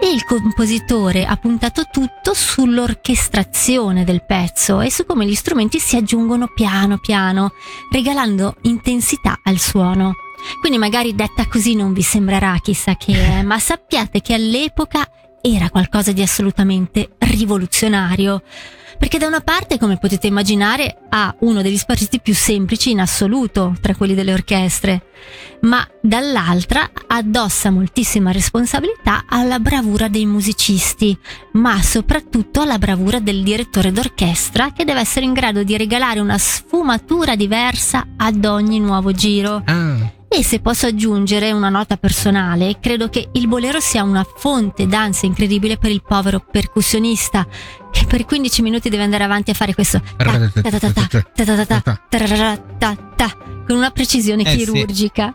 E 0.00 0.10
il 0.12 0.24
compositore 0.24 1.24
ha 1.24 1.36
puntato 1.36 1.84
tutto 1.90 2.34
sull'orchestrazione 2.34 4.04
del 4.04 4.24
pezzo 4.24 4.80
e 4.80 4.90
su 4.90 5.04
come 5.06 5.26
gli 5.26 5.34
strumenti 5.34 5.78
si 5.78 5.96
aggiungono 5.96 6.48
piano 6.54 6.98
piano, 6.98 7.52
regalando 7.90 8.56
intensità 8.62 9.38
al 9.42 9.58
suono. 9.58 10.14
Quindi 10.60 10.78
magari 10.78 11.14
detta 11.14 11.46
così 11.46 11.74
non 11.74 11.92
vi 11.92 12.02
sembrerà 12.02 12.56
chissà 12.60 12.96
che 12.96 13.12
è, 13.12 13.42
ma 13.46 13.58
sappiate 13.58 14.20
che 14.20 14.34
all'epoca 14.34 15.08
era 15.40 15.70
qualcosa 15.70 16.12
di 16.12 16.22
assolutamente 16.22 17.10
rivoluzionario. 17.18 18.42
Perché 18.98 19.18
da 19.18 19.28
una 19.28 19.40
parte, 19.40 19.78
come 19.78 19.96
potete 19.96 20.26
immaginare, 20.26 20.98
ha 21.10 21.32
uno 21.40 21.62
degli 21.62 21.76
spartiti 21.76 22.20
più 22.20 22.34
semplici 22.34 22.90
in 22.90 22.98
assoluto 22.98 23.76
tra 23.80 23.94
quelli 23.94 24.12
delle 24.12 24.32
orchestre, 24.32 25.02
ma 25.60 25.86
dall'altra 26.02 26.90
addossa 27.06 27.70
moltissima 27.70 28.32
responsabilità 28.32 29.24
alla 29.28 29.60
bravura 29.60 30.08
dei 30.08 30.26
musicisti, 30.26 31.16
ma 31.52 31.80
soprattutto 31.80 32.60
alla 32.60 32.78
bravura 32.78 33.20
del 33.20 33.44
direttore 33.44 33.92
d'orchestra 33.92 34.72
che 34.72 34.84
deve 34.84 35.00
essere 35.00 35.26
in 35.26 35.32
grado 35.32 35.62
di 35.62 35.76
regalare 35.76 36.18
una 36.18 36.36
sfumatura 36.36 37.36
diversa 37.36 38.04
ad 38.16 38.44
ogni 38.44 38.80
nuovo 38.80 39.12
giro. 39.12 39.62
Ah, 39.64 40.16
e 40.30 40.44
se 40.44 40.60
posso 40.60 40.86
aggiungere 40.86 41.52
una 41.52 41.70
nota 41.70 41.96
personale, 41.96 42.78
credo 42.80 43.08
che 43.08 43.28
il 43.32 43.48
bolero 43.48 43.80
sia 43.80 44.02
una 44.02 44.26
fonte 44.36 44.86
danza 44.86 45.24
incredibile 45.24 45.78
per 45.78 45.90
il 45.90 46.02
povero 46.02 46.38
percussionista 46.38 47.46
che 47.90 48.04
per 48.04 48.26
15 48.26 48.60
minuti 48.60 48.90
deve 48.90 49.04
andare 49.04 49.24
avanti 49.24 49.50
a 49.50 49.54
fare 49.54 49.72
questo 49.72 50.02
con 53.66 53.76
una 53.76 53.90
precisione 53.90 54.44
chirurgica. 54.44 55.34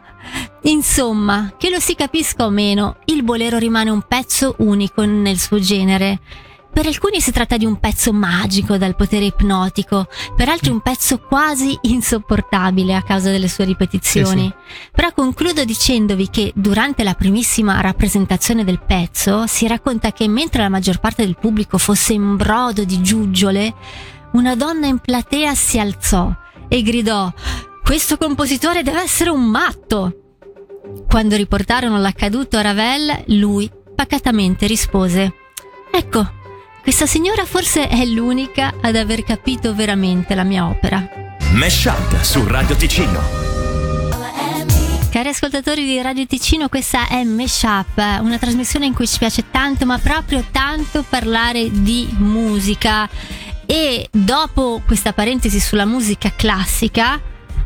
Insomma, 0.64 1.54
che 1.58 1.70
lo 1.70 1.80
si 1.80 1.96
capisca 1.96 2.46
o 2.46 2.50
meno, 2.50 2.98
il 3.06 3.24
bolero 3.24 3.58
rimane 3.58 3.90
un 3.90 4.04
pezzo 4.08 4.56
unico 4.60 5.04
nel 5.06 5.40
suo 5.40 5.60
genere 5.60 6.20
per 6.74 6.88
alcuni 6.88 7.22
si 7.22 7.32
tratta 7.32 7.56
di 7.56 7.66
un 7.66 7.80
pezzo 7.80 8.12
magico 8.12 8.78
dal 8.78 8.96
potere 8.96 9.26
ipnotico, 9.26 10.08
per 10.36 10.50
altri 10.50 10.72
un 10.72 10.82
pezzo 10.82 11.20
quasi 11.20 11.78
insopportabile 11.82 12.96
a 12.96 13.04
causa 13.04 13.30
delle 13.30 13.48
sue 13.48 13.66
ripetizioni. 13.66 14.52
Però 14.92 15.14
concludo 15.14 15.64
dicendovi 15.66 16.30
che 16.32 16.52
durante 16.56 17.04
la 17.04 17.14
primissima 17.14 17.80
rappresentazione 17.80 18.64
del 18.64 18.82
pezzo 18.82 19.46
si 19.46 19.68
racconta 19.68 20.12
che 20.12 20.28
mentre 20.28 20.64
la 20.64 20.70
maggior 20.70 21.00
parte 21.00 21.24
del 21.24 21.38
pubblico 21.40 21.78
fosse 21.78 22.14
in 22.14 22.36
brodo 22.38 22.84
di 22.84 23.02
giuggiole, 23.04 23.76
una 24.32 24.56
donna 24.56 24.88
in 24.88 24.98
platea 24.98 25.54
si 25.54 25.78
alzò 25.80 26.36
e 26.68 26.82
gridò 26.82 27.32
Questo 27.84 28.18
compositore 28.18 28.82
deve 28.82 29.02
essere 29.02 29.30
un 29.30 29.44
matto! 29.44 30.18
Quando 31.08 31.36
riportarono 31.36 32.00
l'accaduto 32.00 32.58
a 32.58 32.62
Ravel, 32.62 33.26
lui 33.28 33.72
pacatamente 33.94 34.66
rispose 34.66 35.36
Ecco, 35.92 36.42
questa 36.84 37.06
signora 37.06 37.46
forse 37.46 37.88
è 37.88 38.04
l'unica 38.04 38.74
ad 38.82 38.98
aver 38.98 39.24
capito 39.24 39.74
veramente 39.74 40.36
la 40.36 40.44
mia 40.44 40.68
opera. 40.68 41.38
Mesh 41.54 41.86
Up 41.86 42.22
su 42.22 42.46
Radio 42.46 42.76
Ticino. 42.76 43.22
Cari 45.10 45.30
ascoltatori 45.30 45.86
di 45.86 46.02
Radio 46.02 46.26
Ticino, 46.26 46.68
questa 46.68 47.08
è 47.08 47.24
Meshup, 47.24 48.20
una 48.20 48.38
trasmissione 48.38 48.86
in 48.86 48.94
cui 48.94 49.08
ci 49.08 49.18
piace 49.18 49.46
tanto, 49.50 49.86
ma 49.86 49.98
proprio 49.98 50.44
tanto 50.52 51.06
parlare 51.08 51.70
di 51.72 52.14
musica. 52.18 53.10
E 53.66 54.10
dopo 54.12 54.82
questa 54.86 55.14
parentesi 55.14 55.62
sulla 55.62 55.86
musica 55.86 56.34
classica, 56.36 57.18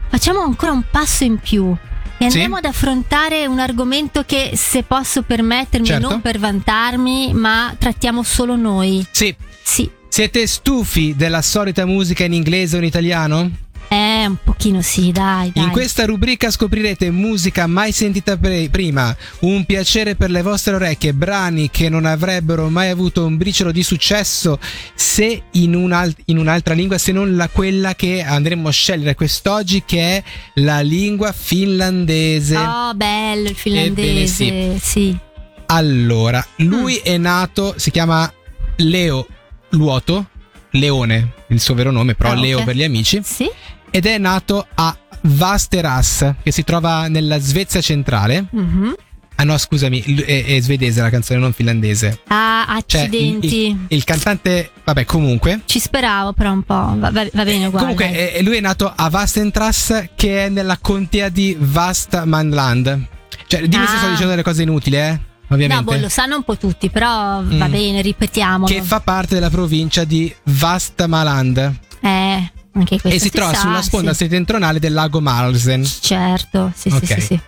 facciamo 0.09 0.41
ancora 0.41 0.73
un 0.73 0.83
passo 0.91 1.23
in 1.23 1.39
più. 1.39 1.75
E 2.19 2.25
andiamo 2.25 2.55
Sì. 2.55 2.59
ad 2.59 2.65
affrontare 2.65 3.45
un 3.45 3.59
argomento 3.59 4.23
che, 4.25 4.51
se 4.55 4.83
posso 4.83 5.21
permettermi, 5.21 5.85
Certo. 5.85 6.09
non 6.09 6.21
per 6.21 6.39
vantarmi, 6.39 7.33
ma 7.33 7.75
trattiamo 7.77 8.23
solo 8.23 8.55
noi. 8.55 9.05
sì. 9.11 9.35
Sì, 9.63 9.89
Siete 10.09 10.47
stufi 10.47 11.13
della 11.15 11.41
solita 11.41 11.85
musica 11.85 12.23
in 12.23 12.31
inglese 12.33 12.77
o 12.77 12.79
in 12.79 12.85
italiano? 12.85 13.51
Eh, 13.89 14.25
un 14.27 14.35
pochino 14.43 14.81
sì, 14.81 15.11
dai, 15.11 15.51
dai. 15.53 15.63
In 15.63 15.69
questa 15.71 16.05
rubrica 16.05 16.51
scoprirete 16.51 17.09
musica 17.09 17.67
mai 17.67 17.91
sentita 17.91 18.35
pre- 18.37 18.67
prima, 18.69 19.15
un 19.41 19.65
piacere 19.65 20.15
per 20.15 20.29
le 20.29 20.41
vostre 20.41 20.75
orecchie, 20.75 21.13
brani 21.13 21.69
che 21.69 21.87
non 21.89 22.05
avrebbero 22.05 22.69
mai 22.69 22.89
avuto 22.89 23.25
un 23.25 23.37
briciolo 23.37 23.71
di 23.71 23.83
successo 23.83 24.59
se 24.93 25.43
in, 25.51 25.73
un'al- 25.75 26.13
in 26.25 26.37
un'altra 26.37 26.73
lingua, 26.73 26.97
se 26.97 27.11
non 27.11 27.35
la, 27.35 27.47
quella 27.49 27.95
che 27.95 28.21
andremo 28.21 28.67
a 28.67 28.71
scegliere 28.71 29.15
quest'oggi, 29.15 29.83
che 29.85 29.99
è 30.17 30.23
la 30.55 30.81
lingua 30.81 31.31
finlandese. 31.31 32.57
Oh, 32.57 32.93
bello 32.93 33.49
il 33.49 33.55
finlandese, 33.55 34.45
Ebbene 34.45 34.79
sì. 34.79 34.89
sì. 34.89 35.17
Allora, 35.67 36.45
lui 36.57 36.93
Mm. 37.01 37.05
è 37.05 37.17
nato, 37.17 37.73
si 37.77 37.91
chiama 37.91 38.31
Leo 38.77 39.27
Luoto, 39.71 40.27
Leone, 40.71 41.31
il 41.47 41.59
suo 41.59 41.73
vero 41.73 41.91
nome, 41.91 42.15
però 42.15 42.31
Ah. 42.31 42.35
Leo 42.35 42.63
per 42.63 42.75
gli 42.75 42.83
amici, 42.83 43.21
Sì? 43.23 43.49
Ed 43.97 44.05
è 44.05 44.17
nato 44.19 44.65
a 44.75 44.95
Vasteras, 45.21 46.33
che 46.43 46.51
si 46.51 46.63
trova 46.63 47.07
nella 47.07 47.39
Svezia 47.39 47.81
centrale. 47.81 48.45
Mhm. 48.51 48.95
Ah 49.39 49.43
no, 49.43 49.57
scusami, 49.57 50.01
è, 50.01 50.45
è 50.45 50.59
svedese 50.61 51.01
la 51.01 51.09
canzone, 51.09 51.39
non 51.39 51.51
finlandese. 51.53 52.21
Ah, 52.27 52.81
Cioè, 52.85 53.01
accidenti. 53.01 53.47
il, 53.47 53.69
il- 53.69 53.77
il 53.89 54.03
cantante, 54.03 54.71
vabbè, 54.83 55.05
comunque. 55.05 55.61
Ci 55.65 55.79
speravo 55.79 56.33
però 56.33 56.51
un 56.51 56.63
po'. 56.63 56.73
Va, 56.97 57.11
va- 57.11 57.11
bene, 57.11 57.65
uguale. 57.67 57.77
Comunque, 57.79 58.05
dai. 58.11 58.33
eh, 58.35 58.43
lui 58.43 58.57
è 58.57 58.61
nato 58.61 58.91
a 58.95 59.09
Vastentras, 59.09 60.09
che 60.15 60.45
è 60.45 60.49
nella 60.49 60.77
contea 60.81 61.29
di 61.29 61.55
Vastmanland. 61.59 63.05
Cioè, 63.47 63.67
dimmi 63.67 63.85
se 63.87 63.93
Ah. 63.95 63.97
sto 63.97 64.07
dicendo 64.09 64.29
delle 64.29 64.43
cose 64.43 64.61
inutili, 64.63 64.95
eh? 64.97 65.19
Ovviamente. 65.49 65.83
No, 65.83 65.91
boh, 65.97 66.01
lo 66.01 66.09
sanno 66.09 66.35
un 66.35 66.43
po' 66.43 66.57
tutti, 66.57 66.89
però 66.89 67.41
va 67.43 67.67
Mm. 67.67 67.71
bene, 67.71 68.01
ripetiamolo. 68.01 68.71
che 68.73 68.81
fa 68.81 68.99
parte 68.99 69.35
della 69.35 69.49
provincia 69.49 70.03
di 70.03 70.33
Vastmaland 70.43 71.75
Eh, 72.01 72.51
anche 72.79 72.99
questo 72.99 73.17
e 73.17 73.21
si 73.21 73.29
trova 73.29 73.53
sa, 73.53 73.59
sulla 73.61 73.81
sponda 73.81 74.11
sì. 74.13 74.23
settentrionale 74.23 74.79
del 74.79 74.93
lago 74.93 75.19
Marlsen. 75.21 75.83
Certo, 75.85 76.71
sì, 76.75 76.89
Ok. 76.89 77.05
sì, 77.05 77.13
sì, 77.13 77.21
sì. 77.21 77.39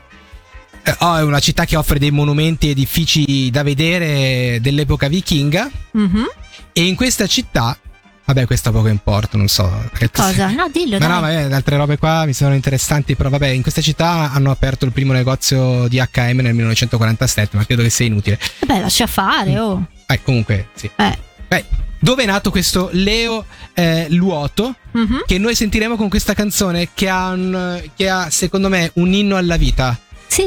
Eh, 0.84 0.96
oh, 1.00 1.18
è 1.18 1.24
una 1.24 1.40
città 1.40 1.66
che 1.66 1.76
offre 1.76 2.00
dei 2.00 2.12
monumenti 2.12 2.68
e 2.68 2.72
edifici 2.72 3.50
da 3.52 3.64
vedere 3.64 4.60
dell'epoca 4.62 5.08
vichinga 5.08 5.70
Mhm. 5.92 6.24
e 6.72 6.84
in 6.86 6.96
questa 6.96 7.28
città, 7.28 7.78
vabbè, 8.26 8.46
questo 8.46 8.72
poco 8.72 8.88
importa, 8.88 9.38
non 9.38 9.50
so. 9.50 9.70
Cosa? 10.12 10.50
No, 10.52 10.70
dillo, 10.72 10.98
Ma 10.98 11.06
dai. 11.06 11.10
no, 11.16 11.20
vabbè, 11.22 11.48
le 11.50 11.56
altre 11.56 11.76
robe 11.78 11.98
qua 11.98 12.24
mi 12.26 12.32
sembrano 12.32 12.56
interessanti, 12.56 13.16
però 13.16 13.30
vabbè, 13.30 13.48
in 13.48 13.62
questa 13.62 13.82
città 13.82 14.32
hanno 14.32 14.52
aperto 14.52 14.86
il 14.86 14.92
primo 14.94 15.12
negozio 15.12 15.88
di 15.90 15.98
HM 15.98 16.38
nel 16.40 16.54
1947, 16.56 17.58
ma 17.58 17.66
credo 17.66 17.82
che 17.84 17.90
sia 17.90 18.06
inutile. 18.06 18.40
Vabbè, 18.62 18.80
lascia 18.82 19.06
fare, 19.06 19.60
oh. 19.60 19.86
Eh, 20.08 20.24
comunque, 20.24 20.70
sì. 20.76 20.90
Eh. 20.96 21.18
Beh, 21.48 21.66
dove 22.00 22.24
è 22.24 22.26
nato 22.26 22.50
questo 22.52 22.90
Leo 22.94 23.46
eh, 23.74 24.08
Luoto? 24.10 24.76
Mhm. 24.92 25.24
che 25.28 25.38
noi 25.38 25.54
sentiremo 25.56 25.96
con 25.96 26.10
questa 26.10 26.34
canzone 26.34 26.90
che 26.96 27.08
ha, 27.10 27.30
un- 27.30 27.82
che 27.96 28.10
ha, 28.10 28.30
secondo 28.32 28.70
me 28.70 28.90
un 28.96 29.14
inno 29.14 29.36
alla 29.38 29.56
vita. 29.58 29.98
Sì? 30.28 30.44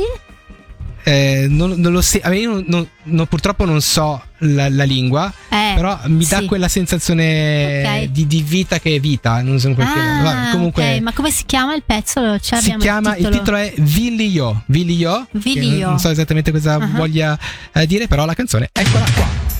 Eh, 1.04 1.46
non, 1.48 1.72
non 1.80 2.00
se- 2.00 2.20
me 2.24 2.38
io 2.38 2.62
non- 2.64 2.86
non- 3.04 3.26
purtroppo 3.26 3.64
non 3.64 3.80
so 3.80 4.22
la, 4.38 4.68
la 4.68 4.84
lingua, 4.84 5.32
Eh, 5.48 5.72
però 5.74 5.98
mi 6.06 6.24
dà 6.26 6.38
sì. 6.38 6.46
quella 6.46 6.68
sensazione 6.68 7.82
Ok. 7.84 8.10
di, 8.10 8.26
di 8.28 8.42
vita 8.42 8.78
che 8.78 8.94
è 8.94 9.00
vita. 9.00 9.42
Non 9.42 9.58
so 9.58 9.68
Ah, 9.70 10.22
vabbè, 10.22 10.50
comunque 10.52 10.94
ok, 10.96 11.00
ma 11.00 11.12
come 11.12 11.30
si 11.32 11.44
chiama 11.44 11.74
il 11.74 11.82
pezzo? 11.84 12.38
Cioè, 12.38 12.60
si 12.60 12.76
chiama 12.76 13.16
il 13.16 13.28
titolo 13.30 13.56
è 13.56 13.72
Vilio. 13.78 14.62
Vilio. 14.66 15.26
che 15.32 15.38
Vilio. 15.38 15.88
Non 15.88 15.98
so 15.98 16.08
esattamente 16.10 16.52
cosa 16.52 16.74
Ah. 16.74 16.86
voglia 16.86 17.36
eh, 17.72 17.86
dire, 17.86 18.06
però 18.06 18.24
la 18.24 18.34
canzone 18.34 18.68
eccola 18.72 19.04
qua. 19.12 19.51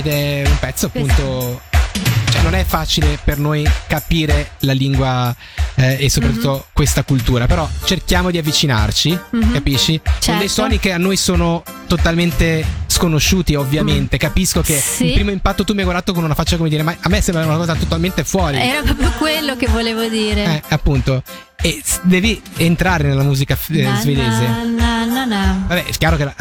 Ed 0.00 0.06
è 0.06 0.42
un 0.46 0.58
pezzo 0.58 0.86
appunto. 0.86 1.60
Cioè, 2.30 2.40
non 2.42 2.54
è 2.54 2.64
facile 2.64 3.18
per 3.22 3.38
noi 3.38 3.68
capire 3.86 4.52
la 4.60 4.72
lingua 4.72 5.34
eh, 5.74 5.96
e 6.00 6.08
soprattutto 6.08 6.66
questa 6.72 7.02
cultura, 7.04 7.46
però 7.46 7.68
cerchiamo 7.84 8.30
di 8.30 8.38
avvicinarci, 8.38 9.18
Mhm. 9.32 9.52
capisci? 9.52 10.00
Con 10.02 10.12
Certo. 10.20 10.38
dei 10.38 10.48
suoni 10.48 10.78
che 10.78 10.92
a 10.92 10.96
noi 10.98 11.16
sono 11.18 11.62
totalmente 11.86 12.64
sconosciuti, 12.86 13.54
ovviamente. 13.56 14.16
Capisco 14.16 14.62
che 14.62 14.76
Mm. 14.76 14.78
Sì. 14.78 15.04
il 15.08 15.12
primo 15.12 15.30
impatto 15.32 15.64
tu 15.64 15.72
mi 15.72 15.80
hai 15.80 15.84
guardato 15.84 16.14
con 16.14 16.24
una 16.24 16.34
faccia 16.34 16.56
come 16.56 16.68
dire, 16.70 16.82
ma 16.82 16.96
a 16.98 17.08
me 17.10 17.20
sembra 17.20 17.44
una 17.44 17.56
cosa 17.56 17.74
totalmente 17.74 18.24
fuori. 18.24 18.56
Era 18.58 18.80
proprio 18.82 19.10
quello 19.18 19.56
che 19.56 19.66
volevo 19.66 20.06
dire. 20.08 20.44
Eh, 20.44 20.62
appunto. 20.68 21.22
E 21.62 21.82
devi 22.04 22.40
entrare 22.56 23.06
nella 23.08 23.22
musica 23.22 23.52
eh, 23.54 23.58
svedese. 24.00 24.46
na, 24.46 24.64
na, 24.64 24.99
na, 25.24 25.36
na. 25.44 25.64
Vabbè, 25.66 25.84
è 25.84 25.90
chiaro 25.92 26.16
che 26.16 26.24
la- 26.24 26.34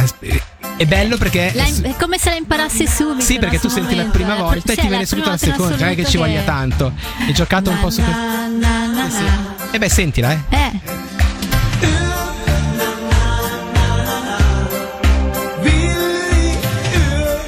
è 0.77 0.85
bello 0.85 1.17
perché. 1.17 1.51
La- 1.55 1.65
è 1.65 1.95
come 1.99 2.17
se 2.17 2.29
la 2.29 2.35
imparassi 2.35 2.87
subito. 2.87 3.21
Sì, 3.25 3.37
perché 3.39 3.57
tu 3.59 3.67
sul 3.67 3.79
senti 3.79 3.95
la 3.95 4.03
momento, 4.03 4.17
prima 4.17 4.35
eh. 4.35 4.41
volta 4.41 4.71
e 4.71 4.75
Sì, 4.75 4.81
ti 4.81 4.87
viene 4.87 5.05
subito 5.05 5.29
la 5.29 5.37
seconda, 5.37 5.75
non 5.75 5.87
è 5.89 5.95
che 5.95 6.05
ci 6.05 6.17
voglia 6.17 6.41
tanto. 6.43 6.93
Hai 7.25 7.33
giocato 7.33 7.69
un 7.69 7.79
po' 7.79 7.89
su 7.89 8.01
questo. 8.01 8.21
Na, 8.21 8.47
na, 8.47 8.85
na, 8.87 9.09
Sì, 9.09 9.23
na. 9.23 9.55
E 9.71 9.77
beh, 9.77 9.89
sentila, 9.89 10.31
eh. 10.31 10.39
Eh, 10.49 10.79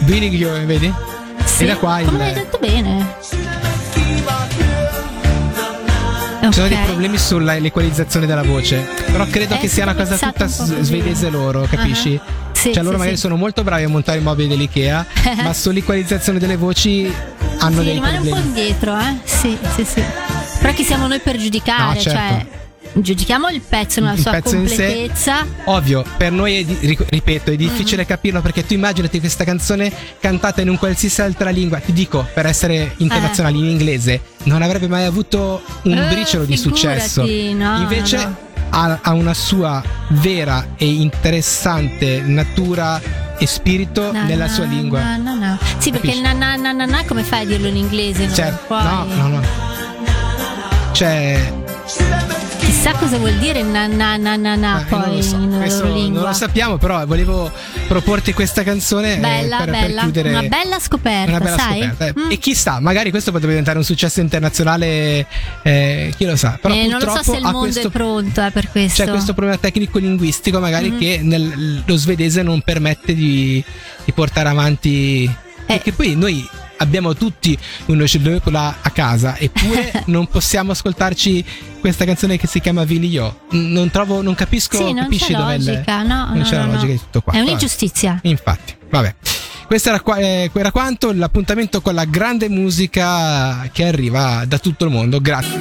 Billy 0.05 0.65
vedi? 0.65 0.93
sì. 1.45 1.63
E 1.63 1.67
da 1.67 1.77
qua 1.77 1.99
il- 1.99 2.05
Come 2.07 2.17
l'hai 2.17 2.33
detto 2.33 2.57
bene. 2.59 3.15
Ci 6.51 6.57
sono 6.57 6.67
dei 6.67 6.77
problemi 6.85 7.17
sull'equalizzazione 7.17 8.25
della 8.25 8.43
voce. 8.43 8.85
Però 9.11 9.25
credo 9.27 9.55
Eh, 9.55 9.59
che 9.59 9.67
sia 9.69 9.83
una 9.83 9.95
cosa 9.95 10.17
tutta 10.17 10.43
un 10.45 10.83
svedese 10.83 11.29
loro, 11.29 11.65
capisci? 11.69 12.19
Ah, 12.23 12.49
Sì, 12.51 12.73
cioè 12.73 12.83
loro 12.83 12.91
sì, 12.95 12.97
magari 12.99 13.15
sì. 13.15 13.21
sono 13.21 13.35
molto 13.37 13.63
bravi 13.63 13.83
a 13.83 13.89
montare 13.89 14.19
i 14.19 14.21
mobili 14.21 14.49
dell'IKEA, 14.49 15.05
ma 15.43 15.53
sull'equalizzazione 15.53 16.39
delle 16.39 16.57
voci 16.57 17.11
hanno 17.59 17.77
Sì, 17.79 17.83
dei 17.85 17.93
rimane 17.93 18.17
un 18.17 18.23
po' 18.23 18.29
problemi. 18.31 18.47
indietro, 18.47 18.97
eh? 18.99 19.15
Sì, 19.23 19.57
sì, 19.75 19.85
sì. 19.85 20.03
Però 20.59 20.73
chi 20.73 20.83
siamo 20.83 21.07
noi 21.07 21.19
per 21.19 21.37
giudicare? 21.37 21.93
No, 21.95 21.99
certo. 22.01 22.19
Cioè, 22.19 22.45
giudichiamo 22.93 23.49
il 23.49 23.61
pezzo 23.61 23.99
nella 23.99 24.13
Il 24.13 24.19
sua 24.19 24.31
pezzo 24.31 24.55
completezza. 24.55 25.45
Ovvio, 25.65 26.03
per 26.17 26.31
noi 26.31 26.57
è 26.59 26.63
di- 26.63 26.97
ripeto, 27.09 27.51
è 27.51 27.55
difficile 27.55 28.05
capirlo 28.05 28.41
perché 28.41 28.65
tu 28.65 28.73
immaginati 28.73 29.19
questa 29.19 29.43
canzone 29.43 29.91
cantata 30.19 30.61
in 30.61 30.69
un 30.69 30.77
qualsiasi 30.77 31.21
altra 31.21 31.49
lingua. 31.49 31.79
Ti 31.79 31.93
dico, 31.93 32.27
per 32.33 32.45
essere 32.45 32.93
internazionali 32.97 33.59
in 33.59 33.65
inglese, 33.65 34.21
non 34.43 34.61
avrebbe 34.61 34.87
mai 34.87 35.05
avuto 35.05 35.61
un 35.83 35.97
Eh, 35.97 36.07
briciolo 36.09 36.45
di 36.45 36.57
successo. 36.57 37.21
no, 37.21 37.77
Invece 37.79 38.17
no. 38.17 38.49
Ha, 38.73 38.99
ha 39.01 39.11
una 39.13 39.33
sua 39.33 39.83
vera 40.09 40.75
e 40.77 40.85
interessante 40.89 42.21
natura 42.25 43.01
e 43.37 43.45
spirito 43.45 44.11
Na, 44.13 44.23
nella 44.23 44.45
na, 44.45 44.51
sua 44.51 44.63
lingua. 44.65 45.17
na. 45.17 45.57
Sì, 45.77 45.91
perché 45.91 46.07
Capisci? 46.07 46.17
il 46.17 46.21
na 46.21 46.33
na 46.33 46.55
na 46.55 46.71
na 46.71 46.85
na 46.85 47.03
come 47.05 47.23
fai 47.23 47.41
a 47.41 47.45
dirlo 47.45 47.67
in 47.67 47.75
inglese? 47.75 48.29
Cioè, 48.33 48.53
no, 48.69 49.03
no, 49.15 49.27
no. 49.27 49.41
Cioè, 50.93 51.53
Chissà 52.81 52.95
cosa 52.97 53.19
vuol 53.19 53.37
dire 53.37 53.61
na 53.61 53.85
na 53.85 54.17
na 54.17 54.35
na 54.37 54.55
na 54.55 54.81
eh, 54.81 54.85
poi 54.85 54.99
non 55.01 55.15
lo 55.17 55.21
so, 55.21 55.35
in 55.35 55.55
questo 55.55 55.83
loro 55.83 55.93
lingua. 55.95 56.19
non 56.21 56.29
lo 56.29 56.35
sappiamo, 56.35 56.77
però 56.77 57.05
volevo 57.05 57.51
proporti 57.87 58.33
questa 58.33 58.63
canzone 58.63 59.17
eh, 59.17 59.19
Bella, 59.19 59.57
per, 59.57 59.69
per 59.69 59.79
bella, 59.81 60.01
chiudere 60.01 60.29
una 60.29 60.41
bella 60.41 60.79
scoperta, 60.79 61.29
Una 61.29 61.39
bella 61.39 61.57
sai? 61.59 61.81
scoperta. 61.83 62.05
eh. 62.07 62.13
Mm. 62.19 62.31
E 62.31 62.37
chissà, 62.37 62.79
magari 62.79 63.11
questo 63.11 63.29
potrebbe 63.29 63.49
diventare 63.51 63.77
un 63.77 63.83
successo 63.83 64.19
internazionale, 64.19 65.27
eh, 65.61 66.11
chi 66.17 66.25
lo 66.25 66.35
sa. 66.35 66.57
Però 66.59 66.73
Eh, 66.73 66.87
non 66.87 66.99
lo 67.01 67.11
so 67.17 67.21
se 67.21 67.35
il 67.35 67.43
mondo 67.43 67.59
questo, 67.59 67.87
è 67.87 67.91
pronto 67.91 68.43
eh, 68.43 68.49
per 68.49 68.69
questo. 68.71 69.03
c'è 69.03 69.09
questo 69.11 69.33
problema 69.35 69.59
tecnico-linguistico, 69.59 70.59
magari 70.59 70.89
Mhm. 70.89 70.97
che 70.97 71.19
nel- 71.21 71.83
lo 71.85 71.95
svedese 71.97 72.41
non 72.41 72.61
permette 72.63 73.13
di, 73.13 73.63
di 74.03 74.11
portare 74.11 74.49
avanti. 74.49 75.25
Eh. 75.25 75.31
Perché 75.67 75.91
poi 75.91 76.15
noi 76.15 76.49
abbiamo 76.81 77.13
tutti 77.15 77.57
uno 77.85 78.05
scedola 78.05 78.77
a 78.81 78.89
casa, 78.89 79.37
eppure 79.37 80.03
non 80.07 80.27
possiamo 80.27 80.71
ascoltarci 80.71 81.45
questa 81.79 82.05
canzone 82.05 82.37
che 82.37 82.47
si 82.47 82.59
chiama 82.59 82.83
Vilio. 82.83 83.41
Non 83.51 83.89
trovo, 83.89 84.21
non 84.21 84.35
capisco, 84.35 84.77
Sì, 84.77 84.83
non 84.93 85.03
capisci 85.03 85.31
il- 85.31 85.37
logica, 85.37 86.03
no, 86.03 86.25
non 86.27 86.37
no, 86.39 86.43
c'è 86.43 86.55
la 86.57 86.65
no, 86.65 86.71
logica 86.73 86.87
no. 86.87 86.91
di 86.93 86.99
tutto 86.99 87.21
qua. 87.21 87.33
È 87.33 87.37
Vabbè. 87.37 87.47
un'ingiustizia. 87.49 88.19
Infatti, 88.23 88.75
vabbè. 88.89 89.15
Questo 89.67 89.87
era, 89.89 90.01
qua- 90.01 90.17
eh, 90.17 90.49
era 90.53 90.71
quanto 90.71 91.13
l'appuntamento 91.13 91.81
con 91.81 91.93
la 91.93 92.03
grande 92.05 92.49
musica 92.49 93.69
che 93.71 93.85
arriva 93.85 94.43
da 94.45 94.57
tutto 94.59 94.83
il 94.85 94.91
mondo. 94.91 95.21
Grazie. 95.21 95.59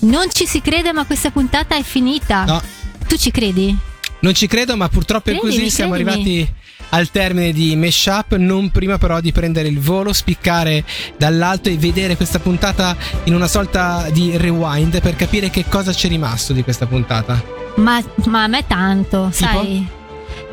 Non 0.00 0.30
ci 0.32 0.46
si 0.46 0.60
crede, 0.60 0.92
ma 0.92 1.04
questa 1.04 1.30
puntata 1.30 1.74
è 1.76 1.82
finita. 1.82 2.44
No, 2.44 2.62
Tu 3.08 3.16
ci 3.16 3.30
credi? 3.32 3.76
non 4.20 4.34
ci 4.34 4.46
credo, 4.46 4.76
ma 4.76 4.88
purtroppo 4.88 5.30
è 5.30 5.32
Credimi, 5.38 5.54
così. 5.64 5.70
Siamo 5.70 5.94
credimi. 5.94 6.12
arrivati 6.12 6.52
al 6.90 7.10
termine 7.10 7.52
di 7.52 7.74
Meshup. 7.76 8.34
Non 8.36 8.70
prima, 8.70 8.98
però, 8.98 9.20
di 9.20 9.32
prendere 9.32 9.68
il 9.68 9.78
volo, 9.80 10.12
spiccare 10.12 10.84
dall'alto 11.16 11.68
e 11.68 11.76
vedere 11.76 12.16
questa 12.16 12.38
puntata 12.38 12.96
in 13.24 13.34
una 13.34 13.46
sorta 13.48 14.08
di 14.10 14.36
rewind 14.36 15.00
per 15.00 15.16
capire 15.16 15.50
che 15.50 15.64
cosa 15.68 15.92
c'è 15.92 16.08
rimasto 16.08 16.52
di 16.52 16.62
questa 16.62 16.86
puntata. 16.86 17.42
Ma, 17.76 18.02
ma 18.26 18.42
a 18.44 18.46
me 18.48 18.64
tanto, 18.66 19.28
Tipo? 19.32 19.44
sai? 19.44 19.86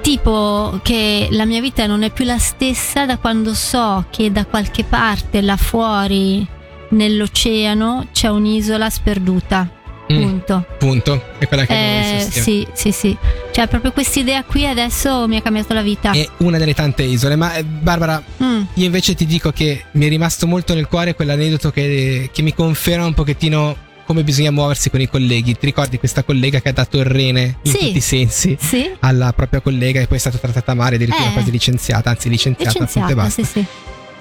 Tipo 0.01 0.79
che 0.83 1.27
la 1.31 1.45
mia 1.45 1.59
vita 1.61 1.87
non 1.87 2.03
è 2.03 2.11
più 2.11 2.25
la 2.25 2.37
stessa 2.37 3.07
da 3.07 3.17
quando 3.17 3.55
so 3.55 4.05
che 4.11 4.31
da 4.31 4.45
qualche 4.45 4.83
parte 4.83 5.41
là 5.41 5.57
fuori 5.57 6.45
nell'oceano 6.89 8.07
c'è 8.11 8.27
un'isola 8.29 8.89
sperduta. 8.89 9.67
Mm, 10.13 10.21
Punto. 10.21 10.65
punto. 10.77 11.23
È 11.39 11.47
quella 11.47 11.65
che 11.65 11.73
Eh, 11.73 11.97
abbiamo 11.99 12.17
visto. 12.17 12.41
sì, 12.41 12.67
sì, 12.73 12.91
sì. 12.91 13.17
Cioè, 13.55 13.67
proprio 13.67 13.93
quest'idea 13.93 14.43
qui 14.43 14.67
adesso 14.67 15.29
mi 15.29 15.37
ha 15.37 15.41
cambiato 15.41 15.73
la 15.73 15.81
vita. 15.81 16.11
È 16.11 16.27
una 16.39 16.57
delle 16.57 16.73
tante 16.73 17.03
isole. 17.03 17.37
Ma, 17.37 17.55
eh, 17.55 17.63
Barbara, 17.63 18.21
Mm. 18.43 18.63
Io 18.73 18.85
invece 18.85 19.15
ti 19.15 19.25
dico 19.25 19.51
che 19.51 19.85
mi 19.93 20.05
è 20.07 20.09
rimasto 20.09 20.45
molto 20.45 20.73
nel 20.73 20.87
cuore 20.87 21.15
quell'aneddoto 21.15 21.71
che, 21.71 22.29
che 22.33 22.41
mi 22.41 22.53
conferma 22.53 23.05
un 23.05 23.13
pochettino 23.13 23.77
come 24.05 24.23
bisogna 24.25 24.51
muoversi 24.51 24.89
con 24.89 24.99
i 24.99 25.07
colleghi. 25.07 25.53
Ti 25.57 25.65
ricordi 25.67 25.97
questa 25.99 26.23
collega 26.23 26.59
che 26.59 26.67
ha 26.67 26.73
dato 26.73 26.97
il 26.97 27.05
rene 27.05 27.59
in 27.61 27.71
Sì. 27.71 27.77
tutti 27.77 27.97
i 27.97 28.01
sensi 28.01 28.57
Sì? 28.59 28.91
alla 28.99 29.31
propria 29.31 29.61
collega 29.61 30.01
e 30.01 30.07
poi 30.07 30.17
è 30.17 30.19
stata 30.19 30.37
trattata 30.37 30.73
male, 30.73 30.95
addirittura 30.95 31.29
Eh. 31.29 31.31
quasi 31.31 31.49
licenziata, 31.49 32.09
anzi 32.09 32.27
licenziata, 32.27 32.71
appunto, 32.71 32.99
Licenziata, 32.99 33.21
basta. 33.21 33.43
sì, 33.43 33.49
sì. 33.51 33.65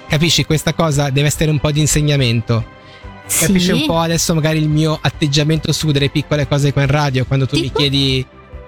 Capisci? 0.07 0.45
Questa 0.45 0.73
cosa 0.73 1.09
deve 1.09 1.27
essere 1.27 1.51
un 1.51 1.59
po' 1.59 1.71
di 1.71 1.81
insegnamento. 1.81 2.65
Sì. 3.27 3.47
Capisci 3.47 3.71
un 3.71 3.85
po' 3.85 3.97
adesso 3.99 4.33
magari 4.33 4.59
il 4.59 4.69
mio 4.69 4.97
atteggiamento 5.01 5.71
su 5.73 5.91
delle 5.91 6.09
piccole 6.09 6.47
cose 6.47 6.71
qua 6.71 6.83
in 6.83 6.87
radio, 6.87 7.25
quando 7.25 7.45
tu 7.47 7.55
mi 7.57 7.63
Tipo? 7.63 7.79
chiedi 7.79 8.25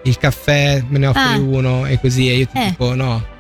il 0.10 0.18
caffè, 0.18 0.84
me 0.88 0.98
ne 1.00 1.08
offri 1.08 1.22
Ah. 1.22 1.38
uno 1.38 1.86
e 1.86 2.00
così, 2.00 2.30
e 2.30 2.36
io 2.38 2.48
ti 2.48 2.58
Eh. 2.58 2.66
dico 2.70 2.94
no. 2.94 3.36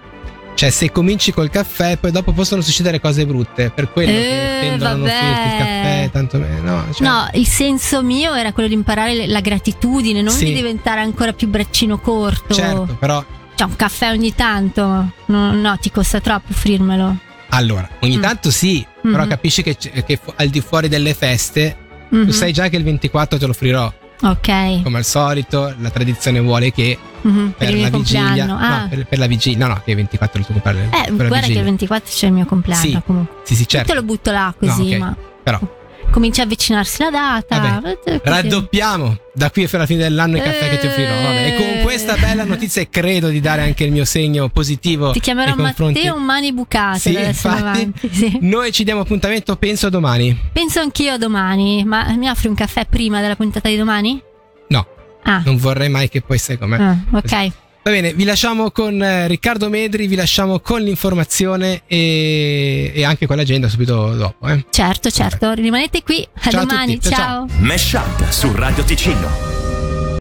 Cioè, 0.56 0.72
se 0.72 0.92
cominci 0.92 1.32
col 1.32 1.52
caffè, 1.52 1.98
poi 1.98 2.10
dopo 2.10 2.32
possono 2.32 2.62
succedere 2.62 3.00
cose 3.00 3.28
brutte. 3.28 3.70
Per 3.70 3.92
quello 3.92 4.10
Eh, 4.10 4.14
che 4.16 4.58
tendono 4.62 4.90
a 4.90 4.94
non 4.94 5.02
vabbè. 5.02 5.14
offrirti 5.14 5.48
il 5.50 5.58
caffè, 5.60 6.10
tanto 6.12 6.38
meno. 6.40 6.62
No, 6.78 6.86
cioè, 6.94 7.08
No, 7.08 7.30
il 7.34 7.48
senso 7.48 8.02
mio 8.02 8.34
era 8.34 8.52
quello 8.54 8.68
di 8.68 8.74
imparare 8.74 9.28
la 9.28 9.40
gratitudine, 9.40 10.24
non 10.24 10.34
Sì. 10.34 10.46
di 10.46 10.54
diventare 10.56 11.02
ancora 11.02 11.32
più 11.34 11.48
braccino 11.48 12.00
corto. 12.00 12.56
certo, 12.56 12.98
però 13.00 13.24
Cioè, 13.54 13.68
un 13.68 13.76
caffè 13.76 14.10
ogni 14.10 14.34
tanto. 14.34 15.12
No, 15.28 15.52
no, 15.54 15.78
ti 15.80 15.92
costa 15.92 16.20
troppo 16.22 16.52
offrirmelo. 16.52 17.18
allora, 17.50 17.88
ogni 18.02 18.18
Mm. 18.18 18.22
tanto 18.22 18.50
sì, 18.50 18.84
però 19.04 19.24
Mhm. 19.24 19.30
capisci 19.30 19.62
che, 19.62 19.76
che 19.78 20.20
al 20.38 20.48
di 20.50 20.60
fuori 20.62 20.88
delle 20.90 21.14
feste, 21.14 21.78
Mhm. 22.10 22.26
tu 22.26 22.32
sai 22.32 22.52
già 22.52 22.68
che 22.68 22.78
il 22.78 22.84
24 22.84 23.38
te 23.38 23.46
lo 23.46 23.52
offrirò. 23.52 23.94
Ok. 24.22 24.82
Come 24.84 24.98
al 24.98 25.06
solito, 25.06 25.74
la 25.80 25.90
tradizione 25.90 26.40
vuole 26.40 26.72
che 26.72 26.98
Mhm, 27.22 27.54
per, 27.58 27.74
mio 27.74 27.82
la 27.84 27.90
vigilia, 27.90 28.22
compleanno. 28.22 28.58
Ah. 28.58 28.80
no, 28.82 28.88
per, 28.90 29.06
per 29.08 29.18
la 29.20 29.28
vigilia, 29.28 29.68
no, 29.68 29.74
no, 29.74 29.82
che 29.84 29.90
il 29.92 29.96
24 29.98 30.38
è 30.38 30.40
il 30.40 30.46
tuo 30.46 30.56
compleanno. 30.56 30.90
eh, 30.96 31.12
per 31.14 31.28
guarda 31.28 31.48
che 31.48 31.54
il 31.54 31.64
24 31.64 32.10
c'è 32.14 32.28
il 32.28 32.34
mio 32.34 32.46
compleanno 32.46 32.82
Sì, 32.82 33.02
comunque. 33.06 33.36
Sì, 33.44 33.56
sì, 33.56 33.62
Io 33.62 33.68
certo. 33.68 33.88
Te 33.90 33.94
lo 33.96 34.04
butto 34.04 34.32
là 34.32 34.54
così, 34.58 34.90
No, 34.90 34.96
ok. 34.96 35.00
ma 35.00 35.16
Però 35.44 35.60
comincia 36.18 36.42
a 36.42 36.46
avvicinarsi 36.46 37.04
la 37.04 37.10
data. 37.12 37.60
Vabbè, 37.60 37.98
eh, 38.06 38.22
raddoppiamo 38.24 39.18
da 39.36 39.52
qui 39.52 39.66
fino 39.68 39.78
alla 39.78 39.86
fine 39.86 40.02
dell'anno 40.02 40.38
i 40.38 40.42
caffè 40.42 40.68
che 40.68 40.80
ti 40.80 40.88
offrirò. 40.88 41.14
Vabbè. 41.22 41.46
E 41.46 41.56
con 41.56 41.66
Eh. 41.78 41.82
questa 41.84 42.16
bella 42.18 42.44
notizia 42.44 42.84
credo 42.90 43.28
di 43.28 43.40
dare 43.40 43.62
anche 43.62 43.84
il 43.84 43.92
mio 43.92 44.04
segno 44.04 44.50
positivo. 44.50 45.12
Ti 45.12 45.20
chiamerò 45.20 45.54
confronti- 45.54 46.00
Matteo 46.00 46.18
Mani 46.18 46.54
Bucate 46.54 46.98
Sì, 47.00 47.14
infatti. 47.20 47.92
Sì. 48.12 48.38
Noi 48.42 48.72
ci 48.72 48.84
diamo 48.84 49.02
appuntamento, 49.02 49.56
penso, 49.58 49.90
domani. 49.90 50.36
Penso 50.52 50.80
anch'io 50.80 51.14
a 51.14 51.18
domani, 51.20 51.84
ma 51.86 52.12
mi 52.16 52.28
offri 52.28 52.48
un 52.48 52.56
caffè 52.56 52.86
prima 52.88 53.22
della 53.22 53.36
puntata 53.36 53.70
di 53.70 53.78
domani? 53.78 54.20
No, 54.70 54.88
Ah, 55.24 55.42
non 55.46 55.58
vorrei 55.58 55.90
mai 55.90 56.10
che 56.10 56.22
poi 56.22 56.40
sai 56.40 56.58
com'è. 56.58 56.82
ah, 56.82 56.98
ok. 57.12 57.52
Va 57.88 57.94
bene, 57.94 58.12
vi 58.12 58.26
lasciamo 58.26 58.70
con 58.70 59.02
eh, 59.02 59.28
Riccardo 59.28 59.70
Medri, 59.70 60.08
vi 60.08 60.16
lasciamo 60.16 60.60
con 60.60 60.82
l'informazione 60.82 61.84
e, 61.88 62.92
e 62.94 63.06
anche 63.06 63.26
con 63.26 63.38
l'agenda 63.38 63.70
subito 63.70 64.14
dopo. 64.14 64.46
Eh. 64.46 64.66
Certo, 64.70 65.10
certo. 65.10 65.54
Rimanete 65.54 66.04
qui. 66.04 66.28
A 66.34 66.50
Ciao 66.50 66.64
a 66.64 66.66
domani. 66.66 66.96
tutti, 66.96 67.08
ciao, 67.16 67.48
ciao. 67.48 67.60
Mesh 67.60 67.94
Up 67.94 68.30
su 68.30 68.52
Radio 68.54 68.84
Ticino. 68.84 69.57